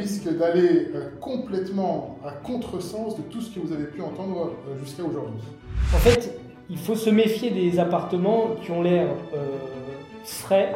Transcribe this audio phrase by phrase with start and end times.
[0.00, 4.78] risque d'aller euh, complètement à contresens de tout ce que vous avez pu entendre euh,
[4.82, 5.40] jusqu'à aujourd'hui.
[5.94, 6.38] En fait,
[6.68, 9.38] il faut se méfier des appartements qui ont l'air euh,
[10.24, 10.74] frais,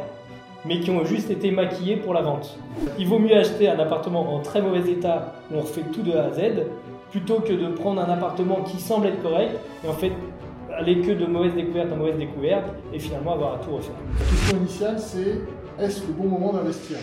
[0.66, 2.58] mais qui ont juste été maquillés pour la vente.
[2.98, 6.12] Il vaut mieux acheter un appartement en très mauvais état où on refait tout de
[6.12, 6.64] A à Z,
[7.10, 10.12] plutôt que de prendre un appartement qui semble être correct et en fait
[10.76, 13.94] aller que de mauvaise découverte en mauvaise découverte et finalement avoir à tout refaire.
[14.18, 15.40] La question initiale, c'est
[15.78, 16.96] est-ce le bon moment d'investir?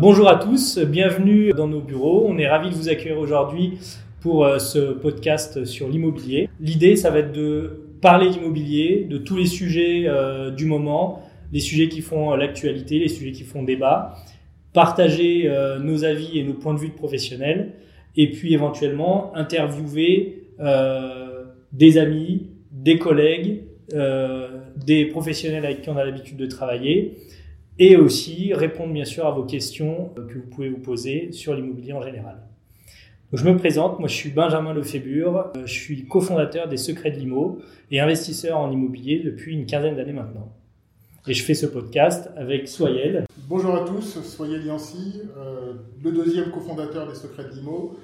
[0.00, 2.24] Bonjour à tous, bienvenue dans nos bureaux.
[2.28, 3.78] On est ravis de vous accueillir aujourd'hui
[4.20, 6.48] pour euh, ce podcast sur l'immobilier.
[6.60, 11.58] L'idée, ça va être de parler d'immobilier, de tous les sujets euh, du moment, les
[11.58, 14.14] sujets qui font euh, l'actualité, les sujets qui font débat,
[14.72, 15.50] partager
[15.82, 17.72] nos avis et nos points de vue de professionnels,
[18.16, 20.44] et puis éventuellement interviewer
[21.72, 27.16] des amis, des collègues, des professionnels avec qui on a l'habitude de travailler
[27.78, 31.92] et aussi répondre bien sûr à vos questions que vous pouvez vous poser sur l'immobilier
[31.92, 32.38] en général.
[33.32, 37.60] je me présente, moi je suis Benjamin Lefébure, je suis cofondateur des Secrets de l'IMO
[37.90, 40.52] et investisseur en immobilier depuis une quinzaine d'années maintenant.
[41.26, 43.26] Et je fais ce podcast avec Soyel.
[43.48, 47.96] Bonjour à tous, Soyel Yancy, euh, le deuxième cofondateur des Secrets de l'IMO.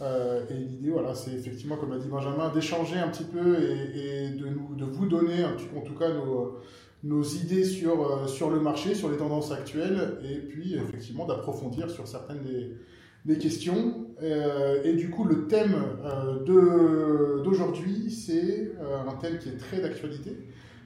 [0.00, 4.30] Euh, et l'idée, voilà, c'est effectivement, comme a dit Benjamin, d'échanger un petit peu et,
[4.30, 6.58] de, de vous donner, en tout cas, nos,
[7.04, 11.90] nos idées sur, euh, sur le marché, sur les tendances actuelles, et puis effectivement d'approfondir
[11.90, 14.06] sur certaines des, questions.
[14.22, 19.80] Euh, et du coup, le thème euh, d'aujourd'hui, c'est euh, un thème qui est très
[19.80, 20.36] d'actualité,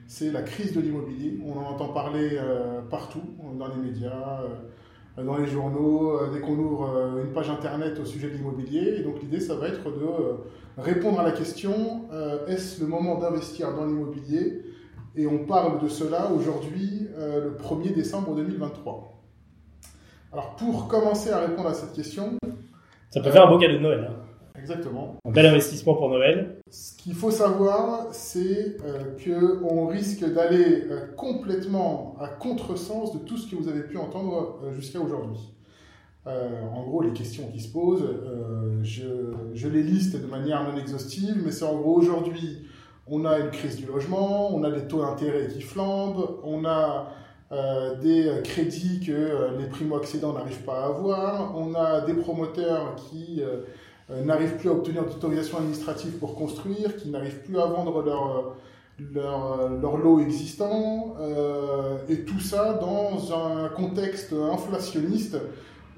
[0.07, 1.39] c'est la crise de l'immobilier.
[1.45, 2.39] On en entend parler
[2.89, 3.23] partout,
[3.59, 4.41] dans les médias,
[5.17, 8.99] dans les journaux, dès qu'on ouvre une page internet au sujet de l'immobilier.
[8.99, 12.05] Et donc l'idée, ça va être de répondre à la question,
[12.47, 14.61] est-ce le moment d'investir dans l'immobilier?
[15.17, 19.19] Et on parle de cela aujourd'hui, euh, le 1er décembre 2023.
[20.31, 22.37] Alors, pour commencer à répondre à cette question.
[23.09, 24.11] Ça peut faire un beau cadeau de Noël.
[24.11, 24.15] Hein.
[24.59, 25.15] Exactement.
[25.25, 26.59] Un bel investissement pour Noël.
[26.69, 33.37] Ce qu'il faut savoir, c'est euh, qu'on risque d'aller euh, complètement à contresens de tout
[33.37, 35.39] ce que vous avez pu entendre jusqu'à aujourd'hui.
[36.25, 38.05] en gros, les questions qui se posent,
[38.83, 39.05] je,
[39.53, 42.66] je, les liste de manière non exhaustive, mais c'est en gros aujourd'hui,
[43.09, 47.07] on a une crise du logement, on a des taux d'intérêt qui flambent, on a
[47.51, 52.95] euh, des crédits que euh, les primo-accédants n'arrivent pas à avoir, on a des promoteurs
[52.95, 58.03] qui euh, n'arrivent plus à obtenir d'autorisation administrative pour construire, qui n'arrivent plus à vendre
[58.03, 58.55] leur,
[59.13, 61.15] leur, leur lot existant,
[62.07, 65.37] et tout ça dans un contexte inflationniste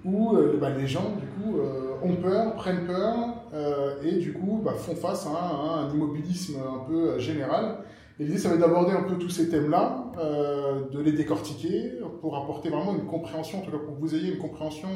[0.05, 1.59] où bah, les gens, du coup,
[2.01, 6.85] ont peur, prennent peur, euh, et du coup bah, font face à un, immobilisme un
[6.87, 7.79] peu euh, général.
[8.19, 11.93] Et l'idée, ça va être d'aborder un peu tous ces thèmes-là, euh, de les décortiquer
[12.21, 14.89] pour apporter vraiment une compréhension, en tout cas pour que vous ayez une compréhension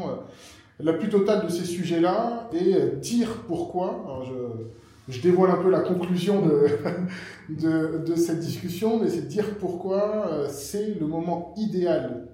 [0.79, 4.23] la plus totale de ces sujets-là et dire pourquoi.
[5.09, 6.67] Je, dévoile un peu la conclusion de,
[8.05, 12.27] de, cette discussion, mais c'est dire pourquoi c'est le moment idéal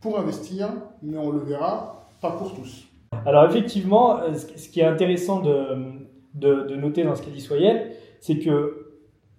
[0.00, 0.70] pour investir,
[1.02, 1.95] mais on le verra,
[2.32, 2.86] pour tous.
[3.24, 8.38] Alors effectivement, euh, ce qui est intéressant de, noter dans ce qu'a dit Soyel, c'est
[8.38, 8.86] que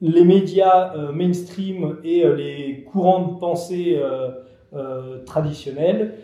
[0.01, 3.99] les médias euh, mainstream et euh, les courants de pensée
[5.25, 6.15] traditionnels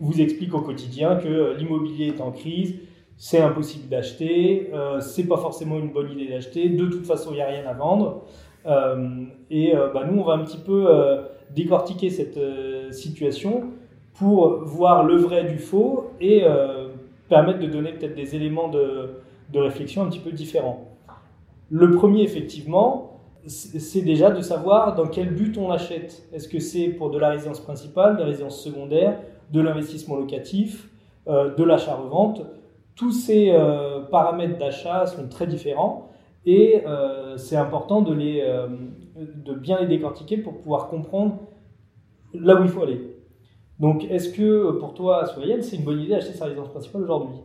[0.00, 2.74] vous expliquent au quotidien que l'immobilier est en crise,
[3.16, 4.70] c'est impossible d'acheter,
[5.00, 7.72] c'est pas forcément une bonne idée d'acheter, de toute façon il n'y a rien à
[7.72, 8.26] vendre.
[9.50, 10.86] et bah, nous on va un petit peu
[11.54, 12.38] décortiquer cette
[12.92, 13.70] situation
[14.18, 16.88] pour voir le vrai du faux et euh,
[17.28, 19.10] permettre de donner peut-être des éléments de,
[19.54, 20.88] réflexion un petit peu différents.
[21.70, 26.26] Le premier, effectivement, c'est déjà de savoir dans quel but on achète.
[26.32, 29.20] Est-ce que c'est pour de la résidence principale, de la résidence secondaire,
[29.52, 30.88] de l'investissement locatif,
[31.28, 32.42] euh, de l'achat-revente?
[32.94, 36.10] Tous ces euh, paramètres d'achat sont très différents
[36.44, 36.84] et
[37.36, 38.40] c'est important de, les,
[39.16, 41.38] de bien les décortiquer pour pouvoir comprendre
[42.32, 43.15] là où il faut aller.
[43.78, 47.36] Donc, est-ce que pour toi, Soyel, c'est une bonne idée d'acheter sa résidence principale aujourd'hui?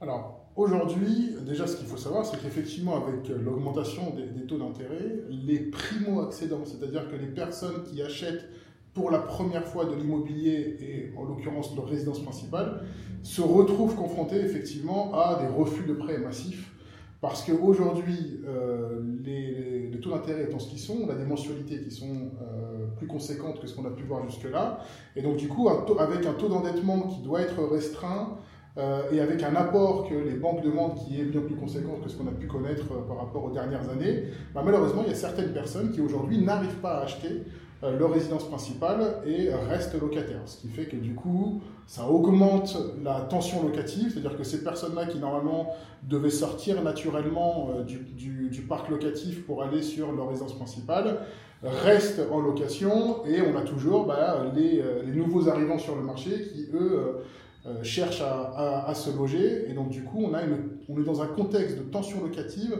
[0.00, 5.58] Alors, aujourd'hui, déjà, ce qu'il faut savoir, c'est qu'effectivement, avec l'augmentation des, taux d'intérêt, les
[5.58, 8.48] primo-accédants, c'est-à-dire que les personnes qui achètent
[8.92, 12.82] pour la première fois de l'immobilier, et en l'occurrence leur résidence principale,
[13.22, 16.72] se retrouvent confrontés effectivement à des refus de prêts massifs.
[17.20, 22.77] Parce qu'aujourd'hui, euh, les, taux d'intérêt étant ce qu'ils sont, on a qui sont euh,
[22.96, 24.80] plus conséquentes que ce qu'on a pu voir jusque-là.
[25.16, 28.38] Et donc, du coup, avec un taux d'endettement qui doit être restreint,
[29.10, 32.16] et avec un apport que les banques demandent qui est bien plus conséquent que ce
[32.16, 35.52] qu'on a pu connaître par rapport aux dernières années, bah, malheureusement, il y a certaines
[35.52, 37.42] personnes qui aujourd'hui n'arrivent pas à acheter
[37.82, 40.42] leur résidence principale et restent locataires.
[40.46, 45.06] Ce qui fait que du coup, ça augmente la tension locative, c'est-à-dire que ces personnes-là
[45.06, 51.20] qui normalement devaient sortir naturellement du, parc locatif pour aller sur leur résidence principale,
[51.62, 56.02] restent en location et on a toujours bah, les, euh, les, nouveaux arrivants sur le
[56.02, 57.12] marché qui, eux, euh,
[57.66, 59.68] euh, cherchent à, à, se loger.
[59.68, 62.76] Et donc, du coup, on, a une, on est dans un contexte de tension locative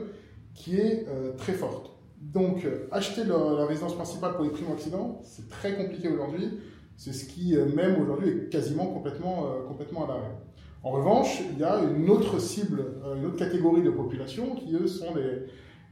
[0.55, 1.93] qui est très forte.
[2.21, 6.59] Donc, acheter la, résidence principale pour les primo-accidents, c'est très compliqué aujourd'hui.
[6.97, 10.35] C'est ce qui, même aujourd'hui, est quasiment complètement, complètement à l'arrêt.
[10.83, 12.87] En revanche, il y a une autre cible,
[13.17, 15.47] une autre catégorie de population qui, eux, sont les,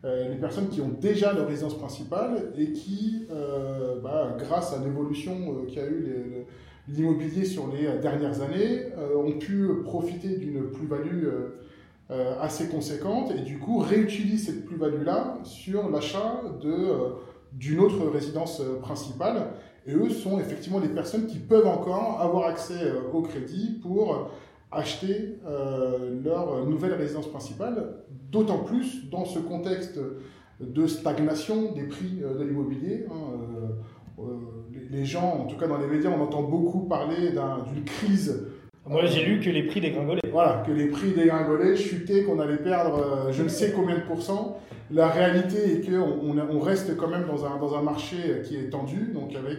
[0.06, 4.78] euh, les personnes qui ont déjà leur résidence principale et qui, euh, bah, grâce à
[4.84, 6.46] l'évolution euh, qu'a eu
[6.88, 8.84] l'immobilier sur les dernières années,
[9.16, 11.26] ont pu profiter d'une plus-value
[12.40, 16.42] assez conséquente et du coup réutilisent cette plus-value-là sur l'achat
[17.52, 19.48] d'une autre résidence principale.
[19.84, 24.30] Et eux sont effectivement les personnes qui peuvent encore avoir accès au crédit pour
[24.72, 27.94] acheter euh, leur nouvelle résidence principale,
[28.30, 30.00] d'autant plus dans ce contexte
[30.60, 33.06] de stagnation des prix euh, de l'immobilier.
[33.10, 34.22] Hein, euh,
[34.90, 37.32] les gens, en tout cas dans les médias, on entend beaucoup parler
[37.72, 38.46] d'une crise.
[38.88, 40.20] Moi, j'ai lu que les prix dégringolaient.
[40.30, 44.58] Voilà, que les prix dégringolaient, chutaient, qu'on allait perdre je ne sais combien de pourcents.
[44.92, 48.70] La réalité est qu'on on reste quand même dans un, dans un marché qui est
[48.70, 49.58] tendu, donc avec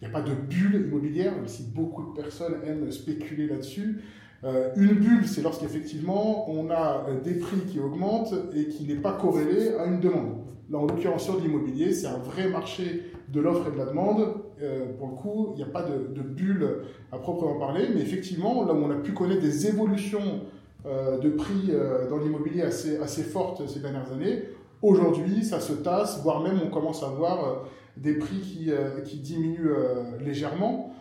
[0.00, 4.00] il n'y a pas de bulle immobilière, même si beaucoup de personnes aiment spéculer là-dessus.
[4.44, 9.00] Euh, une bulle, c'est lorsqu'effectivement on a euh, des prix qui augmentent et qui n'est
[9.00, 10.36] pas corrélé à une demande.
[10.70, 14.34] Là, en l'occurrence, sur l'immobilier, c'est un vrai marché de l'offre et de la demande.
[14.62, 18.64] Euh, pour le coup, il n'y a pas de, bulle à proprement parler, mais effectivement,
[18.64, 20.42] là où on a pu connaître des évolutions
[20.84, 21.72] de prix
[22.08, 24.44] dans l'immobilier assez, fortes ces dernières années,
[24.80, 27.64] aujourd'hui, ça se tasse, voire même on commence à voir
[27.96, 28.70] des prix
[29.04, 29.74] qui diminuent
[30.20, 30.94] légèrement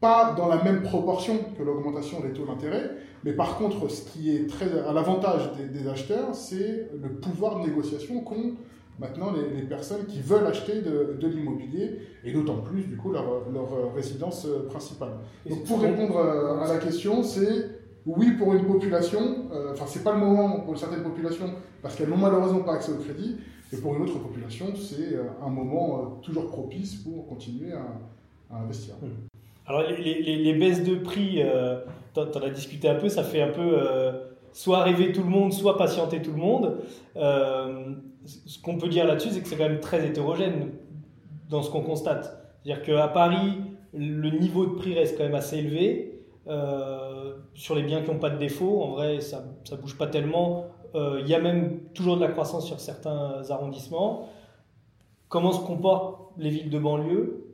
[0.00, 2.90] pas dans la même proportion que l'augmentation des taux d'intérêt,
[3.24, 7.68] mais par contre, ce qui est très à l'avantage des, acheteurs, c'est le pouvoir de
[7.68, 8.54] négociation qu'ont
[8.98, 13.50] maintenant les, personnes qui veulent acheter de, de l'immobilier, et d'autant plus, du coup, leur,
[13.52, 15.12] leur résidence principale.
[15.48, 17.76] Donc, pour répondre à la question, c'est
[18.06, 21.52] oui pour une population, euh, enfin, c'est pas le moment pour certaines populations,
[21.82, 23.36] parce qu'elles n'ont malheureusement pas accès au crédit,
[23.72, 28.54] et pour une autre population, c'est euh, un moment euh, toujours propice pour continuer à,
[28.54, 28.94] à investir.
[29.02, 29.35] Mmh.
[29.66, 31.80] Alors, les, les, baisses de prix, euh,
[32.14, 34.12] tu en as discuté un peu, ça fait un peu euh,
[34.52, 36.78] soit rêver tout le monde, soit patienter tout le monde.
[37.16, 40.70] Euh, ce qu'on peut dire là-dessus, c'est que c'est quand même très hétérogène
[41.50, 42.46] dans ce qu'on constate.
[42.62, 43.58] C'est-à-dire qu'à Paris,
[43.92, 46.12] le niveau de prix reste quand même assez élevé.
[46.48, 50.06] Euh, sur les biens qui n'ont pas de défaut, en vrai, ça ne bouge pas
[50.06, 50.66] tellement.
[50.94, 54.30] Il y a même toujours de la croissance sur certains arrondissements.
[55.28, 57.45] Comment se comportent les villes de banlieue?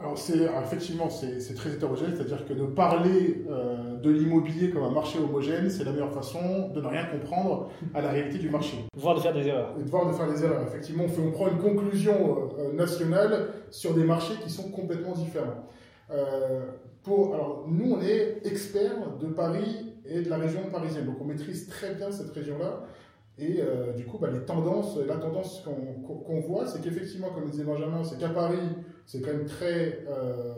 [0.00, 4.90] Alors, c'est, effectivement, c'est, très hétérogène, c'est-à-dire que de parler euh, de l'immobilier comme un
[4.90, 8.78] marché homogène, c'est la meilleure façon de ne rien comprendre à la réalité du marché.
[8.96, 9.74] Voire de faire des erreurs.
[9.78, 10.62] Et de voir de faire des erreurs.
[10.66, 15.12] Effectivement, on, fait, on prend une conclusion euh, nationale sur des marchés qui sont complètement
[15.12, 15.66] différents.
[16.10, 16.62] Euh,
[17.02, 21.24] pour, alors, nous, on est experts de Paris et de la région parisienne, donc on
[21.24, 22.84] maîtrise très bien cette région-là.
[23.38, 27.64] Et euh, du coup, bah, les tendances, la tendance qu'on voit, c'est qu'effectivement, comme disait
[27.64, 28.58] Benjamin, c'est qu'à Paris,
[29.06, 30.54] c'est quand même très euh,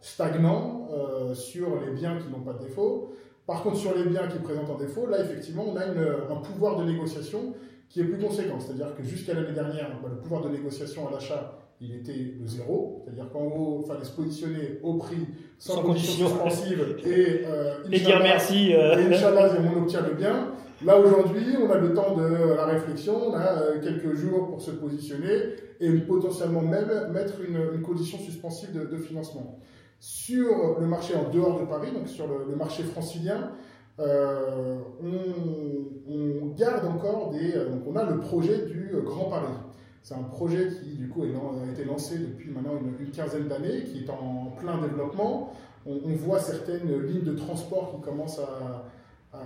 [0.00, 3.14] stagnant euh, sur les biens qui n'ont pas de défaut.
[3.46, 6.36] Par contre, sur les biens qui présentent un défaut, là, effectivement, on a une, un
[6.36, 7.54] pouvoir de négociation
[7.88, 8.58] qui est plus conséquent.
[8.58, 12.46] C'est-à-dire que jusqu'à l'année dernière, bah, le pouvoir de négociation à l'achat, il était de
[12.46, 13.02] zéro.
[13.04, 15.26] C'est-à-dire qu'en gros, il fallait se positionner au prix
[15.58, 18.74] sans, conditions suspensives et, euh, et dire merci.
[18.74, 18.98] Euh...
[18.98, 20.52] Et Inch'Allah, on obtient le bien.
[20.84, 24.60] Là, aujourd'hui, on a le temps de la réflexion, on a euh, quelques jours pour
[24.60, 29.58] se positionner et potentiellement même mettre une, condition suspensive de, financement.
[29.98, 33.52] Sur le marché en dehors de Paris, donc sur le, marché francilien,
[33.98, 37.56] euh, on, garde encore des.
[37.56, 39.54] Euh, donc, on a le projet du Grand Paris.
[40.02, 44.04] C'est un projet qui, du coup, a été lancé depuis maintenant une, quinzaine d'années, qui
[44.04, 45.54] est en plein développement.
[45.86, 48.84] On, voit certaines lignes de transport qui commencent à,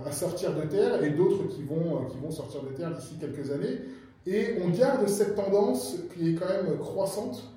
[0.05, 3.15] à sortir de terre et d'autres qui vont, euh, qui vont sortir de terre d'ici
[3.19, 3.79] quelques années.
[4.25, 7.51] Et on garde cette tendance qui est quand même croissante,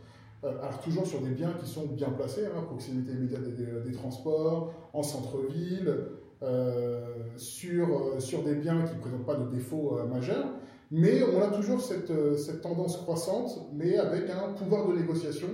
[0.44, 4.72] euh, alors toujours sur des biens qui sont bien placés, hein, proximité immédiate des, transports,
[4.92, 5.94] en centre-ville,
[6.42, 10.46] euh, sur, sur des biens qui ne présentent pas de défauts euh, majeurs.
[10.90, 15.48] Mais on a toujours cette, cette tendance croissante, mais avec un pouvoir de négociation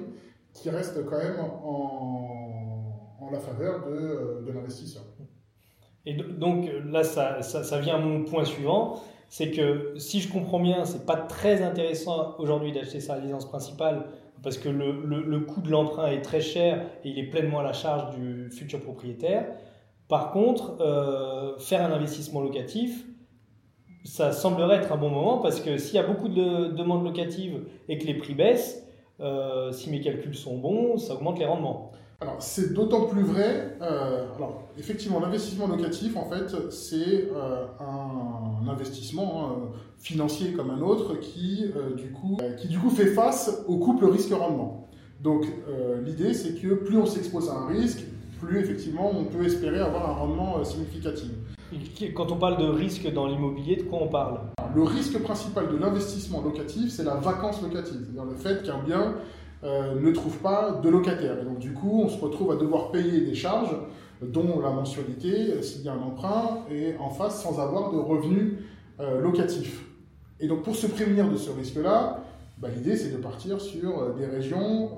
[0.53, 5.05] qui reste quand même en, en la faveur de, de l'investisseur.
[6.09, 10.59] Et donc là, ça, ça, vient à mon point suivant, c'est que si je comprends
[10.59, 14.07] bien, c'est pas très intéressant aujourd'hui d'acheter sa résidence principale
[14.43, 17.63] parce que le, le, coût de l'emprunt est très cher et il est pleinement à
[17.63, 19.49] la charge du futur propriétaire.
[20.09, 23.05] Par contre, euh, faire un investissement locatif,
[24.05, 27.67] ça semblerait être un bon moment parce que s'il y a beaucoup de demandes locatives
[27.91, 28.83] et que les prix baissent,
[29.21, 31.88] euh, si mes calculs sont bons, ça augmente les rendements.
[32.21, 33.77] Alors, c'est d'autant plus vrai.
[33.81, 39.57] Euh, alors, effectivement, l'investissement locatif, en fait, c'est euh, un investissement hein,
[39.99, 44.89] financier comme un autre qui, du coup, qui, du coup, fait face au couple risque-rendement.
[45.23, 45.47] Donc,
[46.05, 48.05] l'idée, c'est que plus on s'expose à un risque,
[48.41, 51.31] plus, effectivement, on peut espérer avoir un rendement significatif.
[52.15, 54.41] Quand on parle de risque dans l'immobilier, de quoi on parle?
[54.75, 59.15] Le risque principal de l'investissement locatif, c'est la vacance locative, c'est-à-dire le fait qu'un bien
[59.65, 61.41] euh, ne trouve pas de locataire.
[61.41, 63.75] Et donc du coup, on se retrouve à devoir payer des charges,
[64.23, 67.99] dont la mensualité, euh, s'il y a un emprunt, et en face sans avoir de
[67.99, 68.55] revenus
[69.01, 69.85] euh, locatifs.
[70.39, 72.23] Et donc pour se prémunir de ce risque-là,
[72.59, 74.91] bah, l'idée c'est de partir sur des régions,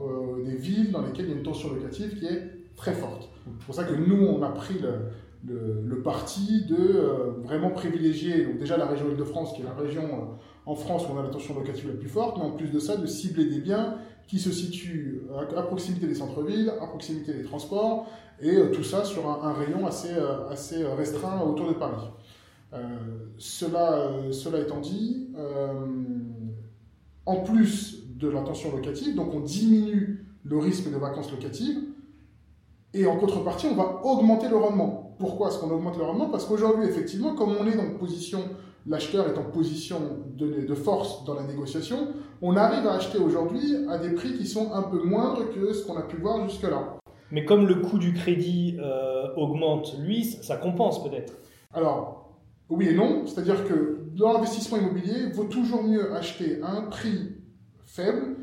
[0.44, 2.42] des villes dans lesquelles il y a une tension locative qui est
[2.76, 3.30] très forte.
[3.44, 8.86] C'est pour ça que nous, on a pris le, parti de vraiment privilégier déjà la
[8.86, 11.94] région Île-de-France, qui est la région en France où on a la tension locative la
[11.94, 13.96] plus forte, mais en plus de ça, de cibler des biens
[14.30, 15.22] qui se situe
[15.56, 18.06] à, proximité des centres-villes, à proximité des transports,
[18.40, 22.06] et euh, tout ça sur un, rayon assez, euh, assez restreint autour de Paris.
[22.72, 22.78] Euh,
[23.38, 25.30] cela, cela étant dit,
[27.26, 31.80] en plus de la tension locative, donc on diminue le risque de vacances locatives,
[32.94, 35.16] et en contrepartie, on va augmenter le rendement.
[35.18, 36.28] Pourquoi est-ce qu'on augmente le rendement?
[36.28, 38.40] Parce qu'aujourd'hui, effectivement, comme on est dans une position
[38.86, 39.98] l'acheteur est en position
[40.36, 42.08] de, force dans la négociation,
[42.42, 45.84] on arrive à acheter aujourd'hui à des prix qui sont un peu moindres que ce
[45.86, 46.98] qu'on a pu voir jusque-là.
[47.30, 51.34] Mais comme le coût du crédit euh, augmente, lui, ça compense peut-être
[51.72, 53.26] Alors, oui et non.
[53.26, 57.36] C'est-à-dire que dans l'investissement immobilier, il vaut toujours mieux acheter à un prix
[57.86, 58.36] faible,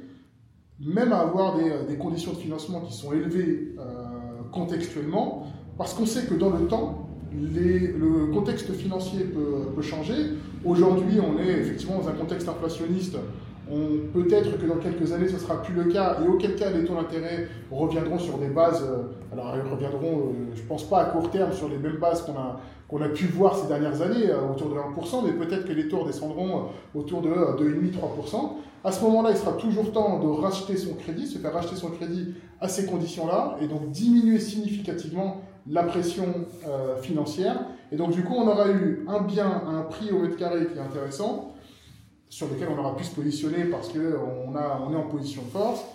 [0.80, 6.26] même à avoir des, conditions de financement qui sont élevées euh, contextuellement, parce qu'on sait
[6.28, 10.16] que dans le temps, le contexte financier peut, changer.
[10.66, 13.18] Aujourd'hui, on est effectivement dans un contexte inflationniste.
[14.14, 16.86] Peut-être que dans quelques années, ce ne sera plus le cas, et auquel cas les
[16.86, 21.00] taux d'intérêt reviendront sur des bases, euh, alors ils reviendront, euh, je ne pense pas
[21.00, 24.30] à court terme, sur les mêmes bases qu'on a, a pu voir ces dernières années,
[24.30, 28.54] euh, autour de 1%, mais peut-être que les taux descendront autour de 2,5-3%.
[28.86, 31.90] À ce moment-là, il sera toujours temps de racheter son crédit, se faire racheter son
[31.90, 36.24] crédit à ces conditions-là, et donc diminuer significativement la pression
[37.02, 37.60] financière.
[37.92, 40.68] Et donc, du coup, on aura eu un bien à un prix au mètre carré
[40.68, 41.54] qui est intéressant,
[42.30, 45.86] sur lequel on aura pu se positionner parce qu'on on est en position de force,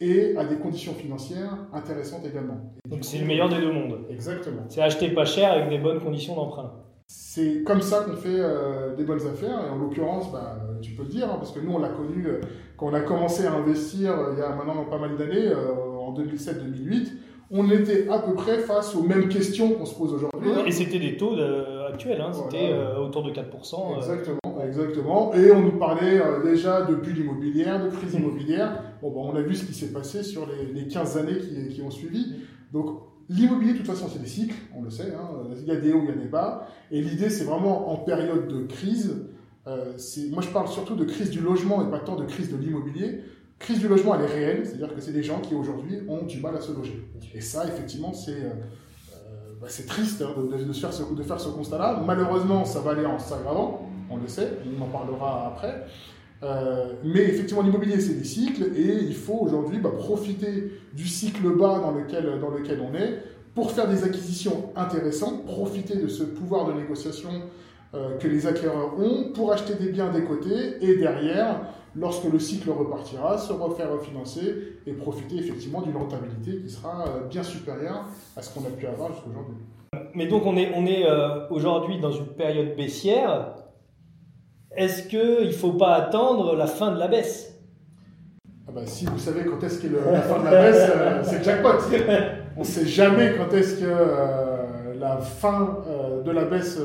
[0.00, 2.72] et à des conditions financières intéressantes également.
[2.88, 4.00] donc, c'est le meilleur des deux mondes.
[4.10, 4.62] Exactement.
[4.68, 6.72] C'est acheter pas cher avec des bonnes conditions d'emprunt.
[7.06, 11.04] C'est comme ça qu'on fait euh, des bonnes affaires, et en l'occurrence, bah, tu peux
[11.04, 12.40] le dire, hein, parce que nous, on l'a connu euh,
[12.76, 17.12] quand on a commencé à investir il y a maintenant pas mal d'années, en 2007-2008
[17.52, 20.50] on était à peu près face aux mêmes questions qu'on se pose aujourd'hui.
[20.66, 23.42] Et c'était des taux euh, actuels, hein, c'était euh, autour de 4%.
[23.42, 23.96] Euh.
[23.98, 25.34] Exactement, exactement.
[25.34, 28.82] Et on nous parlait déjà de bulle immobilière, de crise immobilière.
[29.02, 31.38] Bon, ben, on a vu ce qui s'est passé sur les, 15 années
[31.70, 32.36] qui, ont suivi.
[32.72, 35.12] Donc, l'immobilier, de toute façon, c'est des cycles, on le sait.
[35.14, 35.28] Hein.
[35.60, 36.66] Il y a des hauts, il y a des bas.
[36.90, 39.26] Et l'idée, c'est vraiment en période de crise.
[39.66, 43.20] moi, je parle surtout de crise du logement et pas tant de crise de l'immobilier
[43.62, 46.40] crise du logement, elle est réelle, c'est-à-dire que c'est des gens qui aujourd'hui ont du
[46.40, 47.08] mal à se loger.
[47.32, 48.50] Et ça, effectivement, c'est euh,
[49.14, 52.02] euh, bah, triste hein, de, faire ce, de faire ce constat-là.
[52.04, 55.86] Malheureusement, ça va aller en s'aggravant, on le sait, on en parlera après.
[56.42, 61.48] Euh, mais effectivement, l'immobilier, c'est des cycles, et il faut aujourd'hui bah, profiter du cycle
[61.56, 63.22] bas dans lequel, dans lequel on est
[63.54, 67.30] pour faire des acquisitions intéressantes, profiter de ce pouvoir de négociation
[67.92, 71.60] que les acquéreurs ont pour acheter des biens des côtés et derrière
[71.94, 77.26] lorsque le cycle repartira, se refaire refinancer et profiter effectivement d'une rentabilité qui sera euh,
[77.28, 78.06] bien supérieure
[78.36, 79.56] à ce qu'on a pu avoir jusqu'à aujourd'hui.
[80.14, 83.54] Mais donc on est, on est euh, aujourd'hui dans une période baissière.
[84.74, 87.60] Est-ce qu'il ne faut pas attendre la fin de la baisse?
[88.66, 91.44] Ah bah, Si vous savez quand est-ce qu'est la fin de la baisse, euh, c'est
[91.44, 91.68] jackpot.
[92.56, 95.78] On ne sait jamais quand est-ce que la fin
[96.22, 96.78] de la baisse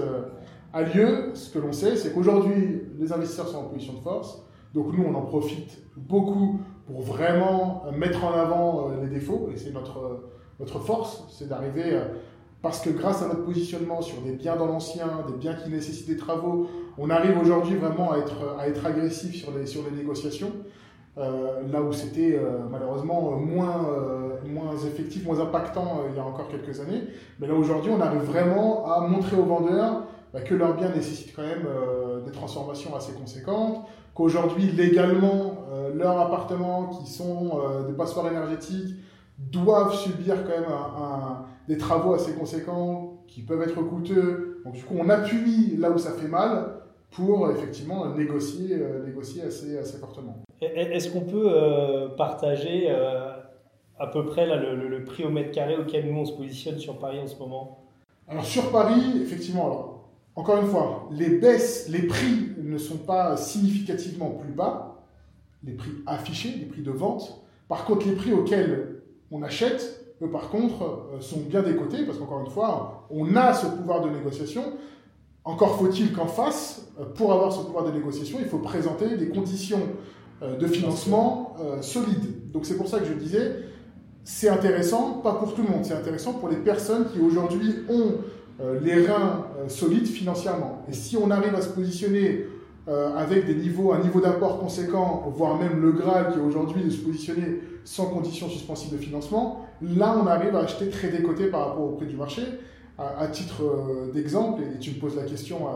[0.72, 1.32] a lieu.
[1.34, 4.48] Ce que l'on sait, c'est qu'aujourd'hui, les investisseurs sont en position de force
[4.78, 9.58] donc nous, on en profite beaucoup pour vraiment mettre en avant euh, les défauts, et
[9.58, 10.30] c'est notre,
[10.60, 12.06] notre force, c'est d'arriver, euh,
[12.62, 16.08] parce que grâce à notre positionnement sur des biens dans l'ancien, des biens qui nécessitent
[16.08, 16.68] des travaux,
[17.00, 18.18] on arrive aujourd'hui vraiment à
[18.68, 20.52] être, agressif sur les, négociations.
[21.16, 22.40] là où c'était
[22.72, 23.88] malheureusement moins,
[24.44, 27.04] moins effectif, moins impactant il y a encore quelques années.
[27.40, 31.36] Mais là aujourd'hui, on arrive vraiment à montrer aux vendeurs bah, que leur bien nécessite
[31.36, 31.68] quand même
[32.26, 33.86] des transformations assez conséquentes,
[34.18, 35.58] qu'aujourd'hui légalement,
[35.96, 38.96] leurs appartements qui sont des passoires énergétiques
[39.38, 44.62] doivent subir quand même un, des travaux assez conséquents qui peuvent être coûteux.
[44.66, 46.78] Donc du coup, on appuie là où ça fait mal
[47.12, 50.40] pour effectivement négocier, euh, négocier assez, assez fortement.
[50.62, 53.32] Est-ce qu'on peut euh, partager euh,
[54.00, 57.00] à peu près là, le, prix au mètre carré auquel nous on se positionne sur
[57.00, 57.86] Paris en ce moment?
[58.28, 59.97] Alors sur Paris, effectivement, alors,
[60.38, 65.03] encore une fois, les baisses, les prix ne sont pas significativement plus bas,
[65.63, 67.41] les prix affichés, les prix de vente.
[67.67, 69.01] Par contre, les prix auxquels
[69.32, 73.51] on achète, eux par contre, euh, sont bien décotés, parce qu'encore une fois, on a
[73.56, 74.62] ce pouvoir de négociation.
[75.44, 79.29] Encore faut-il qu'en face, euh, pour avoir ce pouvoir de négociation, il faut présenter des
[79.29, 79.82] conditions
[80.44, 82.51] euh, de financement solides.
[82.51, 83.56] Donc c'est pour ça que je disais,
[84.24, 88.17] c'est intéressant, pas pour tout le monde, c'est intéressant pour les personnes qui aujourd'hui ont
[88.82, 90.84] les reins solides financièrement.
[90.90, 92.48] Et si on arrive à se positionner
[92.90, 96.86] euh, avec des niveaux, un niveau d'apport conséquent, voire même le Graal qui est aujourd'hui
[96.86, 101.48] de se positionner sans condition suspensive de financement, là on arrive à acheter très décoté
[101.48, 102.44] par rapport au prix du marché.
[102.98, 105.68] À, titre euh, d'exemple, et tu me poses la question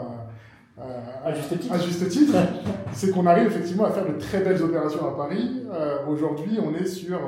[0.79, 1.33] à,
[1.77, 2.33] juste titre,
[2.93, 5.61] c'est qu'on arrive effectivement à faire de très belles opérations à Paris.
[5.71, 7.19] Euh, aujourd'hui, on est sur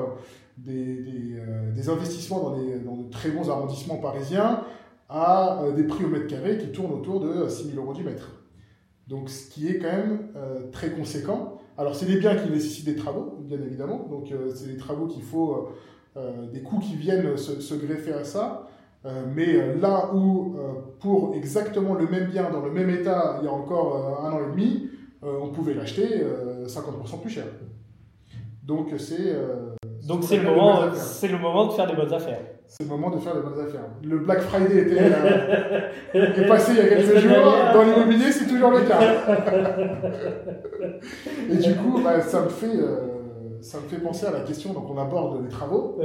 [0.57, 0.98] des,
[1.75, 4.62] des, investissements dans, dans, de très bons arrondissements parisiens
[5.13, 8.43] à des prix au mètre carré qui tournent autour de 6 000 euros du mètre.
[9.08, 11.60] Donc, ce qui est quand même euh, très conséquent.
[11.77, 14.08] Alors, c'est des biens qui nécessitent des travaux, bien évidemment.
[14.10, 15.70] Donc, euh, c'est des travaux qu'il faut,
[16.17, 18.67] euh, des coûts qui viennent se, greffer à ça.
[19.36, 20.55] mais là où,
[21.00, 24.39] pour exactement le même bien, dans le même état, il y a encore un an
[24.39, 24.89] et demi,
[25.22, 26.24] on pouvait l'acheter
[26.65, 27.46] 50% plus cher.
[28.63, 29.36] Donc, c'est.
[30.07, 32.39] Donc, c'est le, moment, c'est le moment de faire des bonnes affaires
[32.75, 33.86] c'est le moment de faire des bonnes affaires.
[34.01, 37.53] Le Black Friday était, euh, est passé il y a quelques jours.
[37.72, 39.00] Dans l'immobilier, c'est toujours le cas.
[41.51, 44.74] Et du coup, bah, ça, me fait, euh, ça me fait penser à la question.
[44.74, 46.00] Donc, on aborde les travaux.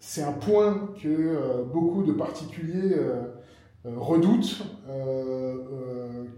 [0.00, 2.94] C'est un point que euh, beaucoup de particuliers
[3.86, 4.66] redoutent,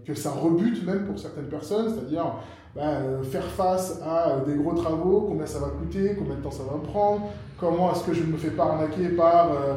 [0.07, 2.37] que ça rebute même pour certaines personnes, c'est-à-dire
[2.75, 6.63] bah, faire face à des gros travaux, combien ça va coûter, combien de temps ça
[6.63, 7.21] va me prendre,
[7.57, 9.75] Comment est-ce que je ne me fais pas arnaquer par euh,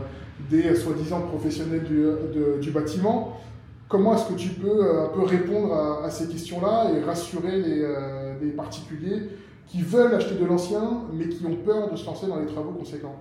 [0.51, 3.37] des soi-disant professionnels du, bâtiment
[3.89, 8.35] Comment est-ce que tu peux euh, un peu répondre à, ces questions-là et rassurer euh,
[8.41, 9.23] les, particuliers
[9.67, 12.73] qui veulent acheter de l'ancien mais qui ont peur de se lancer dans les travaux
[12.73, 13.17] conséquents?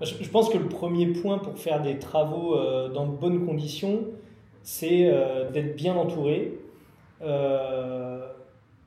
[0.00, 2.56] Je pense que le premier point pour faire des travaux
[2.92, 4.00] dans de bonnes conditions,
[4.64, 5.08] c'est
[5.52, 6.58] d'être bien entouré.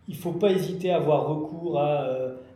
[0.07, 2.07] Il ne faut pas hésiter à avoir recours à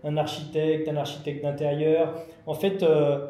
[0.03, 2.13] un architecte, un architecte d'intérieur.
[2.45, 3.27] En fait, euh,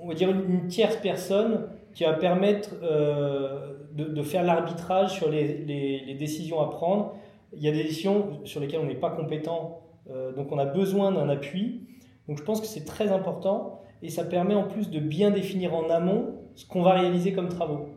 [0.00, 6.14] on va dire une, tierce personne qui va permettre euh, de, faire l'arbitrage sur les,
[6.18, 7.14] décisions à prendre.
[7.52, 9.80] Il y a des décisions sur lesquelles on n'est pas compétent,
[10.10, 11.82] euh, donc on a besoin d'un appui.
[12.28, 15.74] Donc je pense que c'est très important et ça permet en plus de bien définir
[15.74, 17.88] en amont ce qu'on va réaliser comme travaux.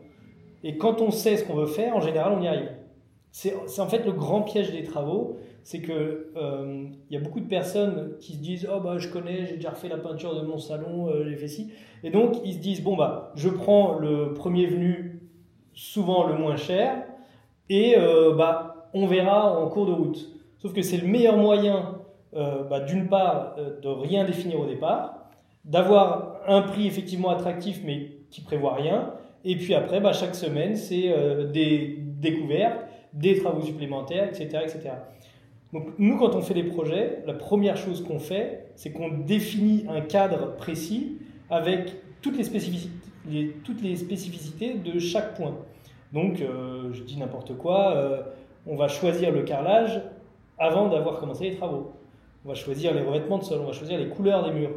[0.64, 2.70] Et quand on sait ce qu'on veut faire, en général, on y arrive.
[3.32, 7.40] C'est en fait le grand piège des travaux, c'est que euh, il y a beaucoup
[7.40, 10.46] de personnes qui se disent oh bah je connais, j'ai déjà refait la peinture de
[10.46, 11.72] mon salon, euh, j'ai ci,
[12.04, 15.22] et donc ils se disent bon bah je prends le premier venu,
[15.74, 17.06] souvent le moins cher,
[17.70, 20.30] et euh, bah on verra en cours de route.
[20.58, 21.98] Sauf que c'est le meilleur moyen,
[22.34, 25.30] bah, d'une part, de rien définir au départ,
[25.66, 29.14] d'avoir un prix effectivement attractif mais qui prévoit rien,
[29.44, 31.16] et puis après bah, chaque semaine c'est
[31.52, 34.92] des découvertes, des travaux supplémentaires, etc., etc.
[35.74, 39.86] Donc nous, quand on fait des projets, la première chose qu'on fait, c'est qu'on définit
[39.90, 41.18] un cadre précis
[41.50, 42.44] avec toutes les
[43.96, 45.56] spécificités, de chaque point.
[46.14, 48.22] Donc, euh, je dis n'importe quoi, euh,
[48.68, 50.02] on va choisir le carrelage
[50.58, 51.94] avant d'avoir commencé les travaux.
[52.46, 54.72] On va choisir les revêtements de sol, on va choisir les couleurs des murs.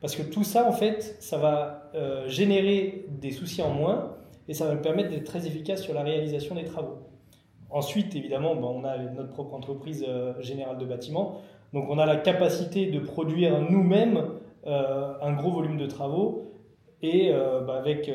[0.00, 4.16] Parce que tout ça, en fait, ça va euh, générer des soucis en moins
[4.48, 6.98] et ça va permettre d'être très efficace sur la réalisation des travaux.
[7.70, 11.40] Ensuite, évidemment, ben, on a notre propre entreprise euh, générale de bâtiment.
[11.72, 14.24] Donc, on a la capacité de produire nous-mêmes
[14.66, 16.52] euh, un gros volume de travaux.
[17.02, 18.10] Et euh, ben, avec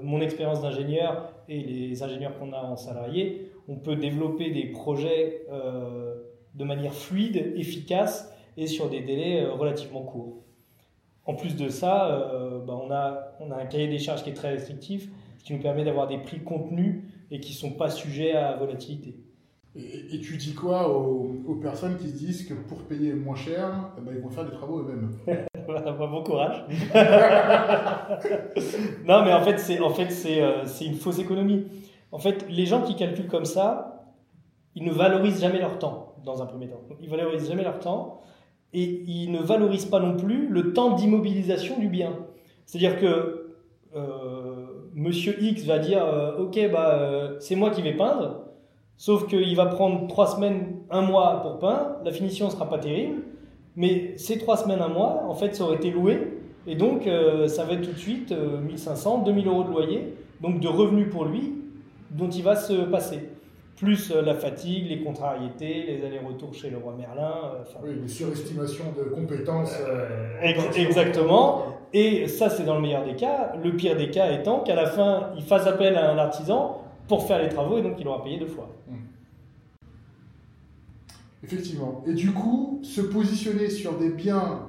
[0.00, 5.46] mon expérience d'ingénieur et les ingénieurs qu'on a en salarié, on peut développer des projets
[6.54, 10.36] de manière fluide, efficace et sur des délais relativement courts.
[11.24, 12.30] En plus de ça,
[12.64, 15.52] ben, on, a, on a un cahier des charges qui est très restrictif, ce qui
[15.52, 19.16] nous permet d'avoir des prix contenus et qui ne sont pas sujets à volatilité.
[19.74, 24.12] Et, tu dis quoi aux, personnes qui disent que pour payer moins cher, eh ben,
[24.14, 25.12] ils vont faire des travaux eux-mêmes?
[25.64, 26.64] Bon courage.
[29.06, 31.68] non, mais en fait, c'est en fait, euh, une fausse économie.
[32.10, 34.08] En fait, les gens qui calculent comme ça,
[34.74, 36.80] ils ne valorisent jamais leur temps, dans un premier temps.
[37.00, 38.22] Ils valorisent jamais leur temps
[38.74, 42.12] et ils ne valorisent pas non plus le temps d'immobilisation du bien.
[42.66, 43.42] C'est-à-dire que
[43.94, 44.21] euh,
[44.94, 48.42] Monsieur X va dire euh, Ok, bah, c'est moi qui vais peindre
[48.96, 53.22] Sauf qu'il va prendre trois semaines, un mois pour peindre, la finition sera pas terrible,
[53.74, 57.48] mais ces trois semaines, un mois, en fait, ça aurait été loué, et donc euh,
[57.48, 61.08] ça va être tout de suite 1500, euh, 2000 euros de loyer, donc de revenus
[61.10, 61.52] pour lui,
[62.10, 63.28] dont il va se passer.
[63.76, 67.34] Plus euh, la fatigue, les contrariétés, les allers-retours chez le roi Merlin.
[67.82, 69.74] oui, les surestimations de compétences.
[70.76, 71.66] exactement.
[71.92, 73.52] Et ça, c'est dans le meilleur des cas.
[73.62, 77.26] Le pire des cas étant qu'à la fin, il fasse appel à un artisan pour
[77.26, 78.68] faire les travaux et donc il aura payé deux fois.
[78.88, 78.96] Hmm.
[81.44, 82.02] Effectivement.
[82.06, 84.68] Et du coup, se positionner sur des biens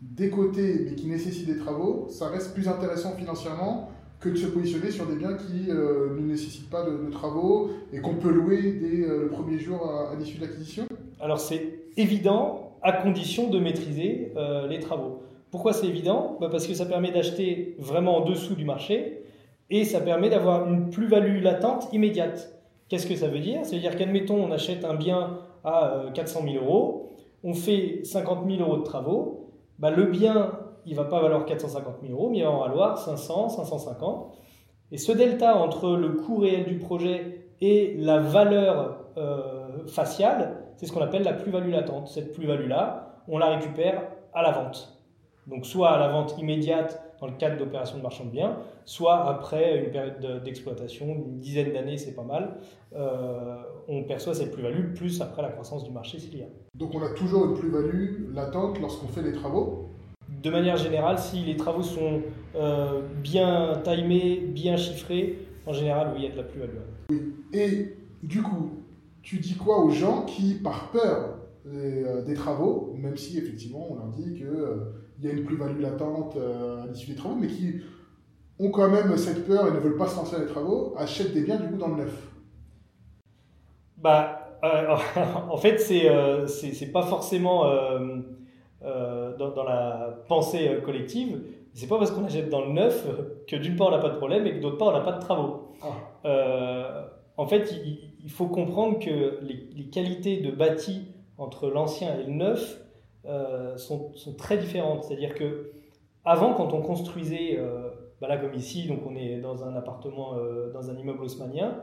[0.00, 4.90] décotés mais qui nécessitent des travaux, ça reste plus intéressant financièrement que de se positionner
[4.90, 9.04] sur des biens qui euh, ne nécessitent pas de, travaux et qu'on peut louer dès
[9.04, 10.86] euh, le premier jour à, l'issue de l'acquisition
[11.20, 15.22] Alors c'est évident à condition de maîtriser euh, les travaux.
[15.50, 16.36] Pourquoi c'est évident?
[16.40, 19.22] Bah, Parce que ça permet d'acheter vraiment en dessous du marché
[19.70, 22.52] et ça permet d'avoir une plus-value latente immédiate.
[22.88, 23.64] Qu'est-ce que ça veut dire?
[23.64, 28.00] Ça veut dire qu'admettons, on achète un bien à 400 euh, 000 euros, on fait
[28.04, 30.52] 50 000 euros de travaux, bah, le bien,
[30.86, 34.32] il va pas valoir 450 000 euros, mais il va en valoir 500, 550.
[34.92, 40.86] Et ce delta entre le coût réel du projet et la valeur euh, faciale, c'est
[40.86, 42.08] ce qu'on appelle la plus-value latente.
[42.08, 44.92] Cette plus-value-là, on la récupère à la vente.
[45.46, 49.26] Donc soit à la vente immédiate dans le cadre d'opérations de marchand de biens, soit
[49.26, 52.58] après une période d'exploitation, une dizaine d'années, c'est pas mal,
[52.94, 53.56] euh,
[53.88, 56.46] on perçoit cette plus-value, plus après la croissance du marché s'il y a.
[56.74, 59.95] Donc on a toujours une plus-value latente lorsqu'on fait les travaux?
[60.28, 62.22] De manière générale, si les travaux sont
[62.56, 66.72] euh, bien timés, bien chiffrés, en général, oui, il y a de la plus-value.
[67.10, 68.70] Oui, et du coup,
[69.22, 73.94] tu dis quoi aux gens qui, par peur des, euh, travaux, même si effectivement on
[73.96, 77.80] leur dit qu'il y a une plus-value latente à l'issue des travaux, mais qui
[78.58, 81.34] ont quand même cette peur et ne veulent pas se lancer dans les travaux, achètent
[81.34, 82.28] des biens du coup dans le neuf?
[83.98, 84.96] Bah, euh,
[85.50, 87.64] en fait, c'est euh, c'est pas forcément
[88.86, 91.40] euh, euh, dans, dans, la pensée collective.
[91.74, 93.06] C'est pas parce qu'on achète dans le neuf
[93.46, 95.12] que d'une part on n'a pas de problème et que d'autre part on n'a pas
[95.12, 95.74] de travaux.
[95.82, 97.10] Ah.
[97.36, 102.24] en fait, il, il, faut comprendre que les, les qualités de bâti entre l'ancien et
[102.24, 102.80] le neuf
[103.76, 105.04] sont, sont, très différentes.
[105.04, 105.72] C'est-à-dire que
[106.24, 107.58] avant, quand on construisait
[108.20, 111.82] bah là comme ici, donc on est dans un appartement, euh, dans un immeuble haussmanien,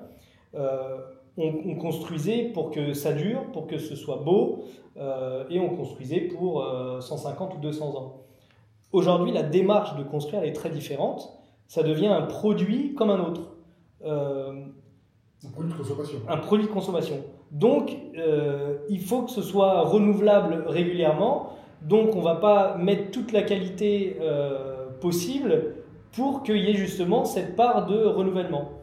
[0.56, 0.98] euh,
[1.38, 4.64] on, construisait pour que ça dure, pour que ce soit beau,
[4.98, 6.66] euh, et on construisait pour
[7.00, 8.22] 150 ou 200 ans.
[8.92, 11.34] Aujourd'hui, la démarche de construire est très différente.
[11.68, 13.56] Ça devient un produit comme un autre.
[14.06, 16.18] un produit de consommation.
[16.28, 17.24] Un produit de consommation.
[17.52, 17.98] Donc,
[18.90, 21.50] il faut que ce soit renouvelable régulièrement.
[21.82, 24.18] Donc, on ne va pas mettre toute la qualité
[25.02, 25.74] possible
[26.12, 28.83] pour qu'il y ait justement cette part de renouvellement.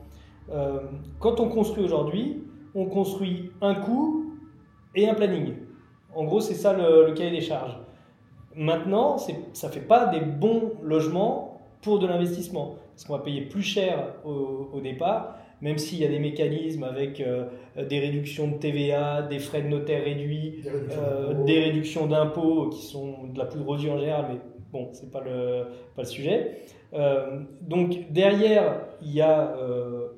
[0.52, 0.80] Euh,
[1.18, 2.42] quand on construit aujourd'hui,
[2.74, 4.34] on construit un coût
[4.94, 5.54] et un planning.
[6.14, 7.78] En gros, c'est ça le, cahier des charges.
[8.56, 12.76] Maintenant, ça ne fait pas des bons logements pour de l'investissement.
[12.92, 17.20] Parce qu'on va payer plus cher au, départ, même s'il y a des mécanismes avec
[17.20, 17.44] euh,
[17.88, 20.64] des réductions de TVA, des frais de notaire réduits,
[21.46, 24.38] des réductions d'impôts qui sont de la poudre aux yeux en général, mais
[24.72, 26.56] bon, ce n'est pas le, pas le sujet.
[26.92, 30.08] Euh, donc derrière, il y a euh,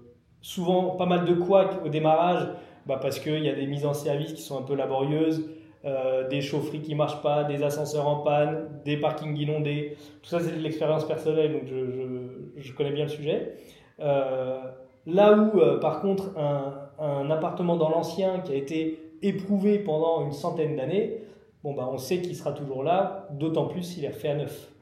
[0.43, 2.49] souvent pas mal de couacs au démarrage,
[2.87, 5.49] bah parce qu'il y a des mises en service qui sont un peu laborieuses,
[5.85, 9.97] euh, des chaufferies qui marchent pas, des ascenseurs en panne, des parkings inondés.
[10.23, 13.55] Tout ça, c'est de l'expérience personnelle, donc je, connais bien le sujet.
[13.99, 20.77] là où, par contre, un, appartement dans l'ancien qui a été éprouvé pendant une centaine
[20.77, 21.23] d'années,
[21.65, 24.73] bon, bah, on sait qu'il sera toujours là, d'autant plus s'il est refait à neuf.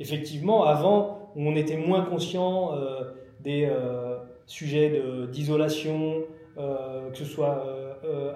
[0.00, 3.02] Effectivement, avant, on était moins conscient euh,
[3.40, 4.07] des euh,
[4.48, 6.24] sujets d'isolation,
[6.56, 7.64] euh, que ce soit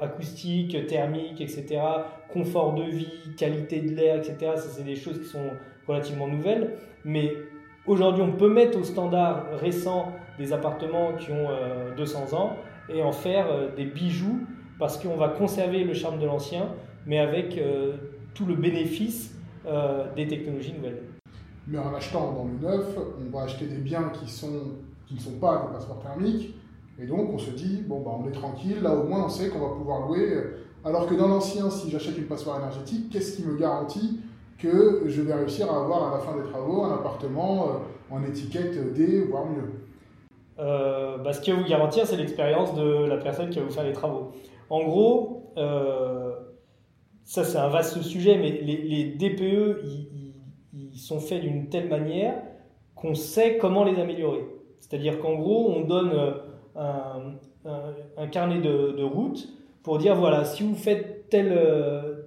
[0.01, 1.81] acoustique, thermique, etc.,
[2.33, 4.53] confort de vie, qualité de l'air, etc.
[4.57, 5.51] Ça, c'est des choses qui sont
[5.87, 6.75] relativement nouvelles.
[7.05, 7.33] Mais
[7.87, 11.49] aujourd'hui, on peut mettre au standard récent des appartements qui ont
[11.97, 12.57] 200 ans
[12.93, 14.41] et en faire des bijoux
[14.79, 16.69] parce qu'on va conserver le charme de l'ancien,
[17.07, 17.59] mais avec
[18.35, 19.35] tout le bénéfice
[20.17, 21.03] des technologies nouvelles.
[21.67, 24.73] Mais en achetant dans le neuf, on va acheter des biens qui, sont,
[25.13, 26.55] qui ne sont pas des passeports thermiques,
[26.99, 29.49] Et donc on se dit, bon, bah, on est tranquille, là au moins on sait
[29.49, 30.31] qu'on va pouvoir louer.
[30.85, 34.21] Alors que dans l'ancien, si j'achète une passoire énergétique, qu'est-ce qui me garantit
[34.59, 38.23] que je vais réussir à avoir à la fin des travaux un appartement euh, en
[38.25, 39.71] étiquette D, voire mieux?
[40.59, 43.73] Euh, bah, Ce qui va vous garantir, c'est l'expérience de la personne qui va vous
[43.73, 44.33] faire les travaux.
[44.71, 46.33] En gros, euh,
[47.25, 49.85] ça c'est un vaste sujet, mais les, DPE,
[50.73, 52.35] ils, sont faits d'une telle manière
[52.95, 54.45] qu'on sait comment les améliorer.
[54.83, 56.13] C'est-à-dire qu'en gros, on donne
[56.77, 59.49] un, carnet de, route
[59.83, 61.59] pour dire voilà, si vous faites tel,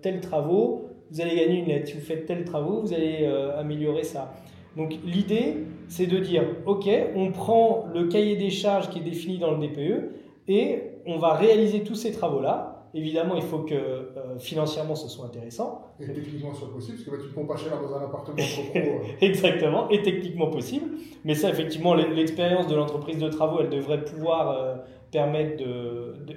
[0.02, 1.88] tel travaux, vous allez gagner une lettre.
[1.88, 4.34] Si vous faites tel travaux, vous allez euh, améliorer ça.
[4.76, 9.38] Donc l'idée, c'est de dire, OK, on prend le cahier des charges qui est défini
[9.38, 10.10] dans le DPE
[10.48, 12.75] et on va réaliser tous ces travaux-là.
[12.95, 15.81] Évidemment, il faut que euh, financièrement ce soit intéressant.
[15.99, 18.05] Et techniquement ce soit possible, parce que bah, tu ne prends pas cher dans un
[18.05, 18.79] appartement trop pro.
[18.95, 19.03] Euh.
[19.21, 20.88] Exactement, et techniquement possible.
[21.23, 24.79] Mais ça, effectivement, l'expérience de l'entreprise de travaux, elle devrait pouvoir
[25.12, 25.63] permettre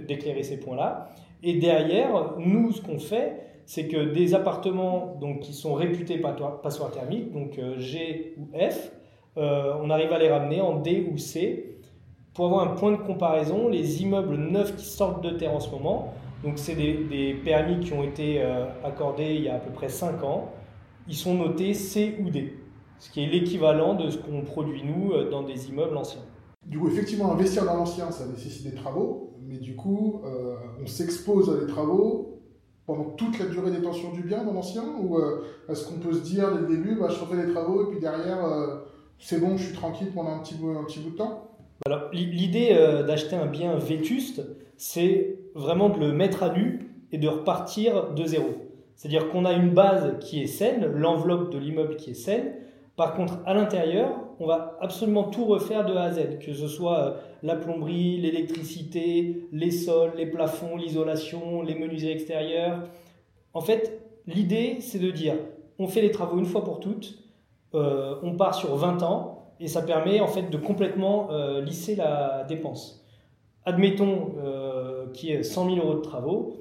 [0.06, 1.10] d'éclairer ces points-là.
[1.42, 6.18] Et derrière, nous, ce qu'on fait, c'est que des appartements donc, qui sont réputés
[6.62, 8.90] passoires thermiques, donc euh, G ou F,
[9.36, 11.76] euh, on arrive à les ramener en D ou C.
[12.32, 15.70] Pour avoir un point de comparaison, les immeubles neufs qui sortent de terre en ce
[15.70, 19.72] moment, donc c'est des, permis qui ont été euh, accordés il y a à peu
[19.72, 20.52] près 5 ans,
[21.06, 22.54] ils sont notés C ou D,
[22.98, 26.22] ce qui est l'équivalent de ce qu'on produit nous dans des immeubles anciens.
[26.66, 30.20] Du coup, effectivement, investir dans l'ancien, ça nécessite des travaux, mais du coup,
[30.82, 32.38] on s'expose à des travaux
[32.88, 36.14] pendant toute la durée des tensions du bien dans l'ancien Ou euh, est-ce qu'on peut
[36.14, 38.78] se dire dès le début, bah, je refais les travaux et puis derrière, euh,
[39.18, 41.50] c'est bon, je suis tranquille pendant un petit bout, un petit bout de temps?
[41.84, 44.40] Alors, l'idée euh, d'acheter un bien vétuste,
[44.78, 48.48] c'est vraiment de le mettre à nu et de repartir de zéro.
[48.94, 52.54] C'est-à-dire qu'on a une base qui est saine, l'enveloppe de l'immeuble qui est saine.
[52.96, 56.66] Par contre, à l'intérieur, on va absolument tout refaire de A à Z, que ce
[56.66, 57.10] soit euh,
[57.42, 62.82] la plomberie, l'électricité, les sols, les plafonds, l'isolation, les menuiseries extérieures.
[63.54, 65.34] En fait, l'idée, c'est de dire,
[65.78, 67.18] on fait les travaux une fois pour toutes,
[67.74, 71.96] euh, on part sur 20 ans, et ça permet en fait de complètement euh, lisser
[71.96, 73.04] la dépense.
[73.64, 74.32] Admettons
[75.22, 76.56] y ait 100 000 euros de travaux.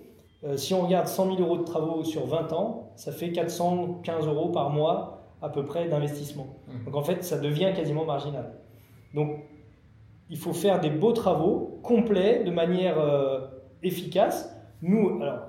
[0.56, 4.50] si on regarde 100 000 euros de travaux sur 20 ans, ça fait 415 euros
[4.50, 6.48] par mois à peu près d'investissement.
[6.68, 6.86] Mmh.
[6.86, 8.54] Donc en fait, ça devient quasiment marginal.
[9.14, 9.44] Donc
[10.30, 13.40] il faut faire des beaux travaux complets de manière euh,
[13.84, 14.54] efficace.
[14.82, 15.40] Nous, alors.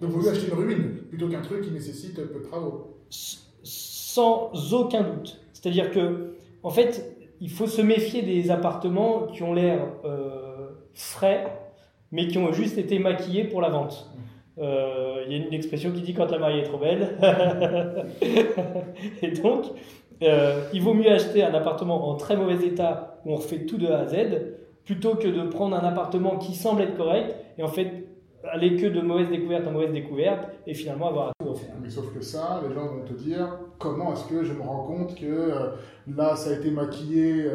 [0.00, 2.96] Donc vous acheter une ruine plutôt qu'un truc qui nécessite peu de travaux.
[3.10, 5.40] Sans aucun doute.
[5.52, 11.59] C'est-à-dire que, en fait, il faut se méfier des appartements qui ont l'air euh, frais,
[12.12, 14.10] mais qui ont juste été maquillés pour la vente.
[14.58, 17.16] Euh, il y a une expression qui dit quand la mariée est trop belle.
[19.22, 19.66] et donc,
[20.22, 23.78] euh, il vaut mieux acheter un appartement en très mauvais état où on refait tout
[23.78, 24.16] de A à Z
[24.84, 28.06] plutôt que de prendre un appartement qui semble être correct et en fait
[28.44, 31.74] aller que de mauvaise découverte en mauvaise découverte et finalement avoir à tout refaire.
[31.80, 34.84] Mais sauf que ça, les gens vont te dire comment est-ce que je me rends
[34.84, 35.70] compte que euh,
[36.08, 37.46] là ça a été maquillé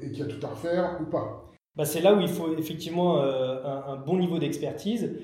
[0.00, 1.47] et qu'il y a tout à refaire ou pas?
[1.78, 5.16] Bah, C'est là où il faut effectivement un, un, bon niveau d'expertise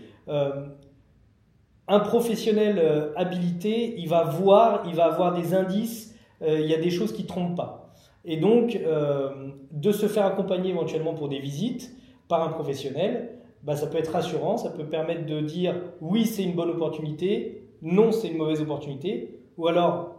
[1.87, 6.75] un professionnel euh, habilité, il va voir, il va avoir des indices, euh, il y
[6.75, 7.93] a des choses qui ne trompent pas.
[8.25, 11.95] Et donc, euh, de se faire accompagner éventuellement pour des visites
[12.29, 16.43] par un professionnel, bah, ça peut être rassurant, ça peut permettre de dire oui, c'est
[16.43, 20.14] une bonne opportunité, non, c'est une mauvaise opportunité, ou alors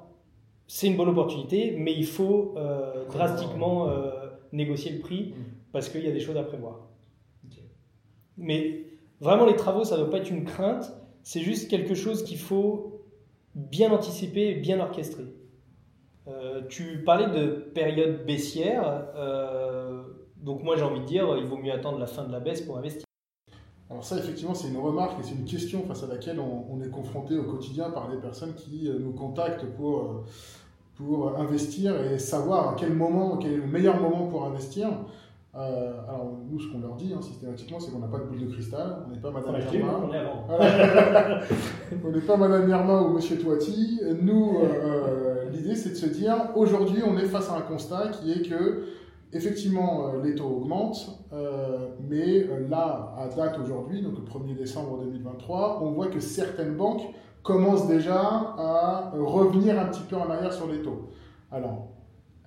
[0.68, 2.56] c'est une bonne opportunité, mais il faut
[3.12, 3.88] drastiquement
[4.52, 5.65] négocier le prix mmh.
[5.76, 6.88] Parce qu'il y a des choses à prévoir.
[8.38, 8.88] Mais
[9.20, 10.92] vraiment, les travaux, ça ne doit pas être une crainte
[11.26, 13.02] c'est juste quelque chose qu'il faut
[13.56, 15.26] bien anticiper et bien orchestrer.
[16.28, 20.04] Euh, tu parlais de période baissière, euh,
[20.38, 22.62] donc moi j'ai envie de dire, il vaut mieux attendre la fin de la baisse
[22.62, 23.06] pour investir.
[23.90, 26.90] Alors ça, effectivement, c'est une remarque et c'est une question face à laquelle on, est
[26.90, 30.26] confronté au quotidien par des personnes qui euh, nous contactent pour,
[30.94, 34.90] pour investir et savoir à quel moment, quel est le meilleur moment pour investir.
[35.58, 38.42] Euh, alors, nous, ce qu'on leur dit hein, systématiquement, c'est qu'on n'a pas de boule
[38.42, 40.02] de cristal, on n'est pas Madame Irma.
[42.04, 44.02] On n'est pas Madame Irma ou Monsieur Toiti.
[44.22, 48.10] Nous, euh, euh, l'idée, c'est de se dire aujourd'hui, on est face à un constat
[48.10, 48.84] qui est que,
[49.32, 51.26] effectivement, les taux augmentent,
[52.10, 57.04] mais là, à date aujourd'hui, donc le 1er décembre 2023, on voit que certaines banques
[57.44, 61.12] commencent déjà à revenir un petit peu en arrière sur les taux.
[61.52, 61.95] Alors,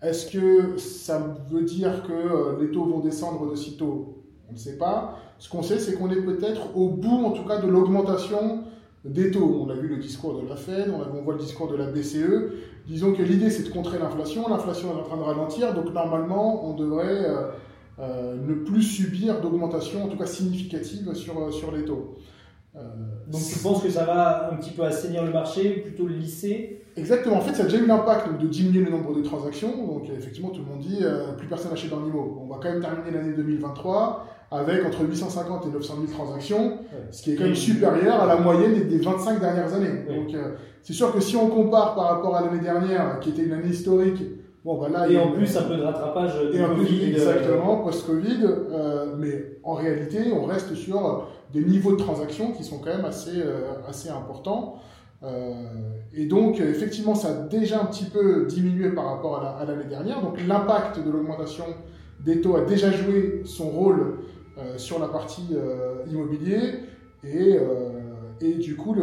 [0.02, 4.58] est-ce que ça veut dire que euh, les taux vont descendre de sitôt On ne
[4.58, 5.18] sait pas.
[5.38, 8.64] Ce qu'on sait, c'est qu'on est peut-être au bout, en tout cas, de l'augmentation
[9.04, 9.64] des taux.
[9.66, 12.52] On a vu le discours de la Fed, on, voit le discours de la BCE.
[12.86, 14.48] Disons que l'idée, c'est de contrer l'inflation.
[14.48, 17.26] L'inflation est en train de ralentir, donc normalement, on devrait
[17.98, 22.16] euh, ne plus subir d'augmentation, en tout cas significative, sur les taux.
[23.28, 26.78] Donc tu penses que ça va un petit peu assainir le marché, plutôt le lisser
[26.98, 27.36] Exactement.
[27.36, 29.70] En fait, ça a déjà eu l'impact de diminuer le nombre de transactions.
[29.86, 32.42] Donc, effectivement, tout le monde dit euh, plus personne n'achète dans l'IMO.
[32.42, 36.78] On va quand même terminer l'année 2023 avec entre 850 et 900 000 transactions,
[37.10, 40.04] ce qui est quand même supérieur à la moyenne des 25 dernières années.
[40.08, 43.42] Donc, euh, c'est sûr que si on compare par rapport à l'année dernière, qui était
[43.42, 44.22] une année historique,
[44.68, 48.46] bon, bah là, et en plus un peu de rattrapage et Covid, euh, exactement post-Covid,
[49.16, 53.42] mais en réalité, on reste sur des niveaux de transactions qui sont quand même assez
[53.88, 54.80] assez importants.
[55.22, 55.52] Euh,
[56.12, 60.22] et donc, effectivement, ça a déjà un petit peu diminué par rapport à l'année dernière.
[60.22, 61.64] Donc, l'impact de l'augmentation
[62.24, 64.18] des taux a déjà joué son rôle
[64.58, 66.60] euh, sur la partie euh, immobilier.
[67.24, 67.58] Et,
[68.40, 69.02] et, du coup, le,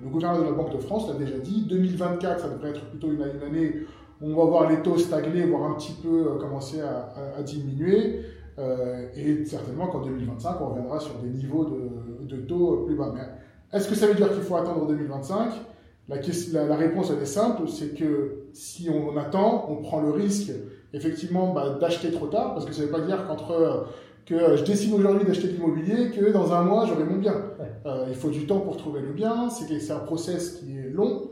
[0.00, 3.10] le, gouverneur de la Banque de France l'a déjà dit, 2024, ça devrait être plutôt
[3.10, 3.80] une, année
[4.20, 8.22] on va voir les taux stagner, voire un petit peu commencer à, à, diminuer.
[9.14, 13.12] et certainement qu'en 2025, on reviendra sur des niveaux de, de taux plus bas.
[13.14, 13.20] Mais
[13.76, 15.52] est-ce que ça veut dire qu'il faut attendre 2025
[16.08, 20.52] la, la, réponse elle est simple, c'est que si on attend, on prend le risque
[20.92, 23.80] effectivement bah, d'acheter trop tard, parce que ça ne veut pas dire qu'entre euh,
[24.24, 27.34] que je décide aujourd'hui d'acheter de l'immobilier, que dans un mois j'aurai mon bien.
[27.86, 31.30] Euh, il faut du temps pour trouver le bien, c'est un process qui est long,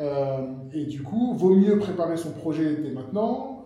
[0.00, 0.38] euh,
[0.72, 3.64] et du coup, vaut mieux préparer son projet dès maintenant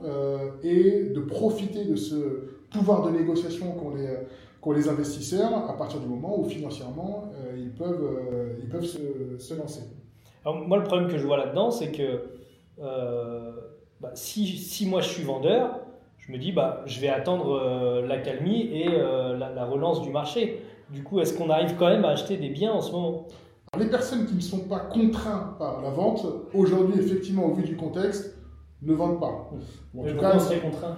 [0.62, 4.06] et de profiter de ce pouvoir de négociation qu'ont les
[4.64, 8.86] pour les investisseurs à partir du moment où financièrement euh, ils peuvent, euh, ils peuvent
[8.86, 9.82] se, lancer.
[10.42, 12.22] Alors, moi, le problème que je vois là-dedans, c'est que
[12.82, 13.52] euh,
[14.00, 15.80] bah, si, si, moi je suis vendeur,
[16.16, 20.62] je me dis bah, je vais attendre l'accalmie et la, relance du marché.
[20.88, 23.26] Du coup, est-ce qu'on arrive quand même à acheter des biens en ce moment?
[23.78, 27.76] Les personnes qui ne sont pas contraintes par la vente, aujourd'hui, effectivement, au vu du
[27.76, 28.36] contexte,
[28.82, 29.50] ne vendent pas.
[29.96, 30.96] en tout cas, serait contraint?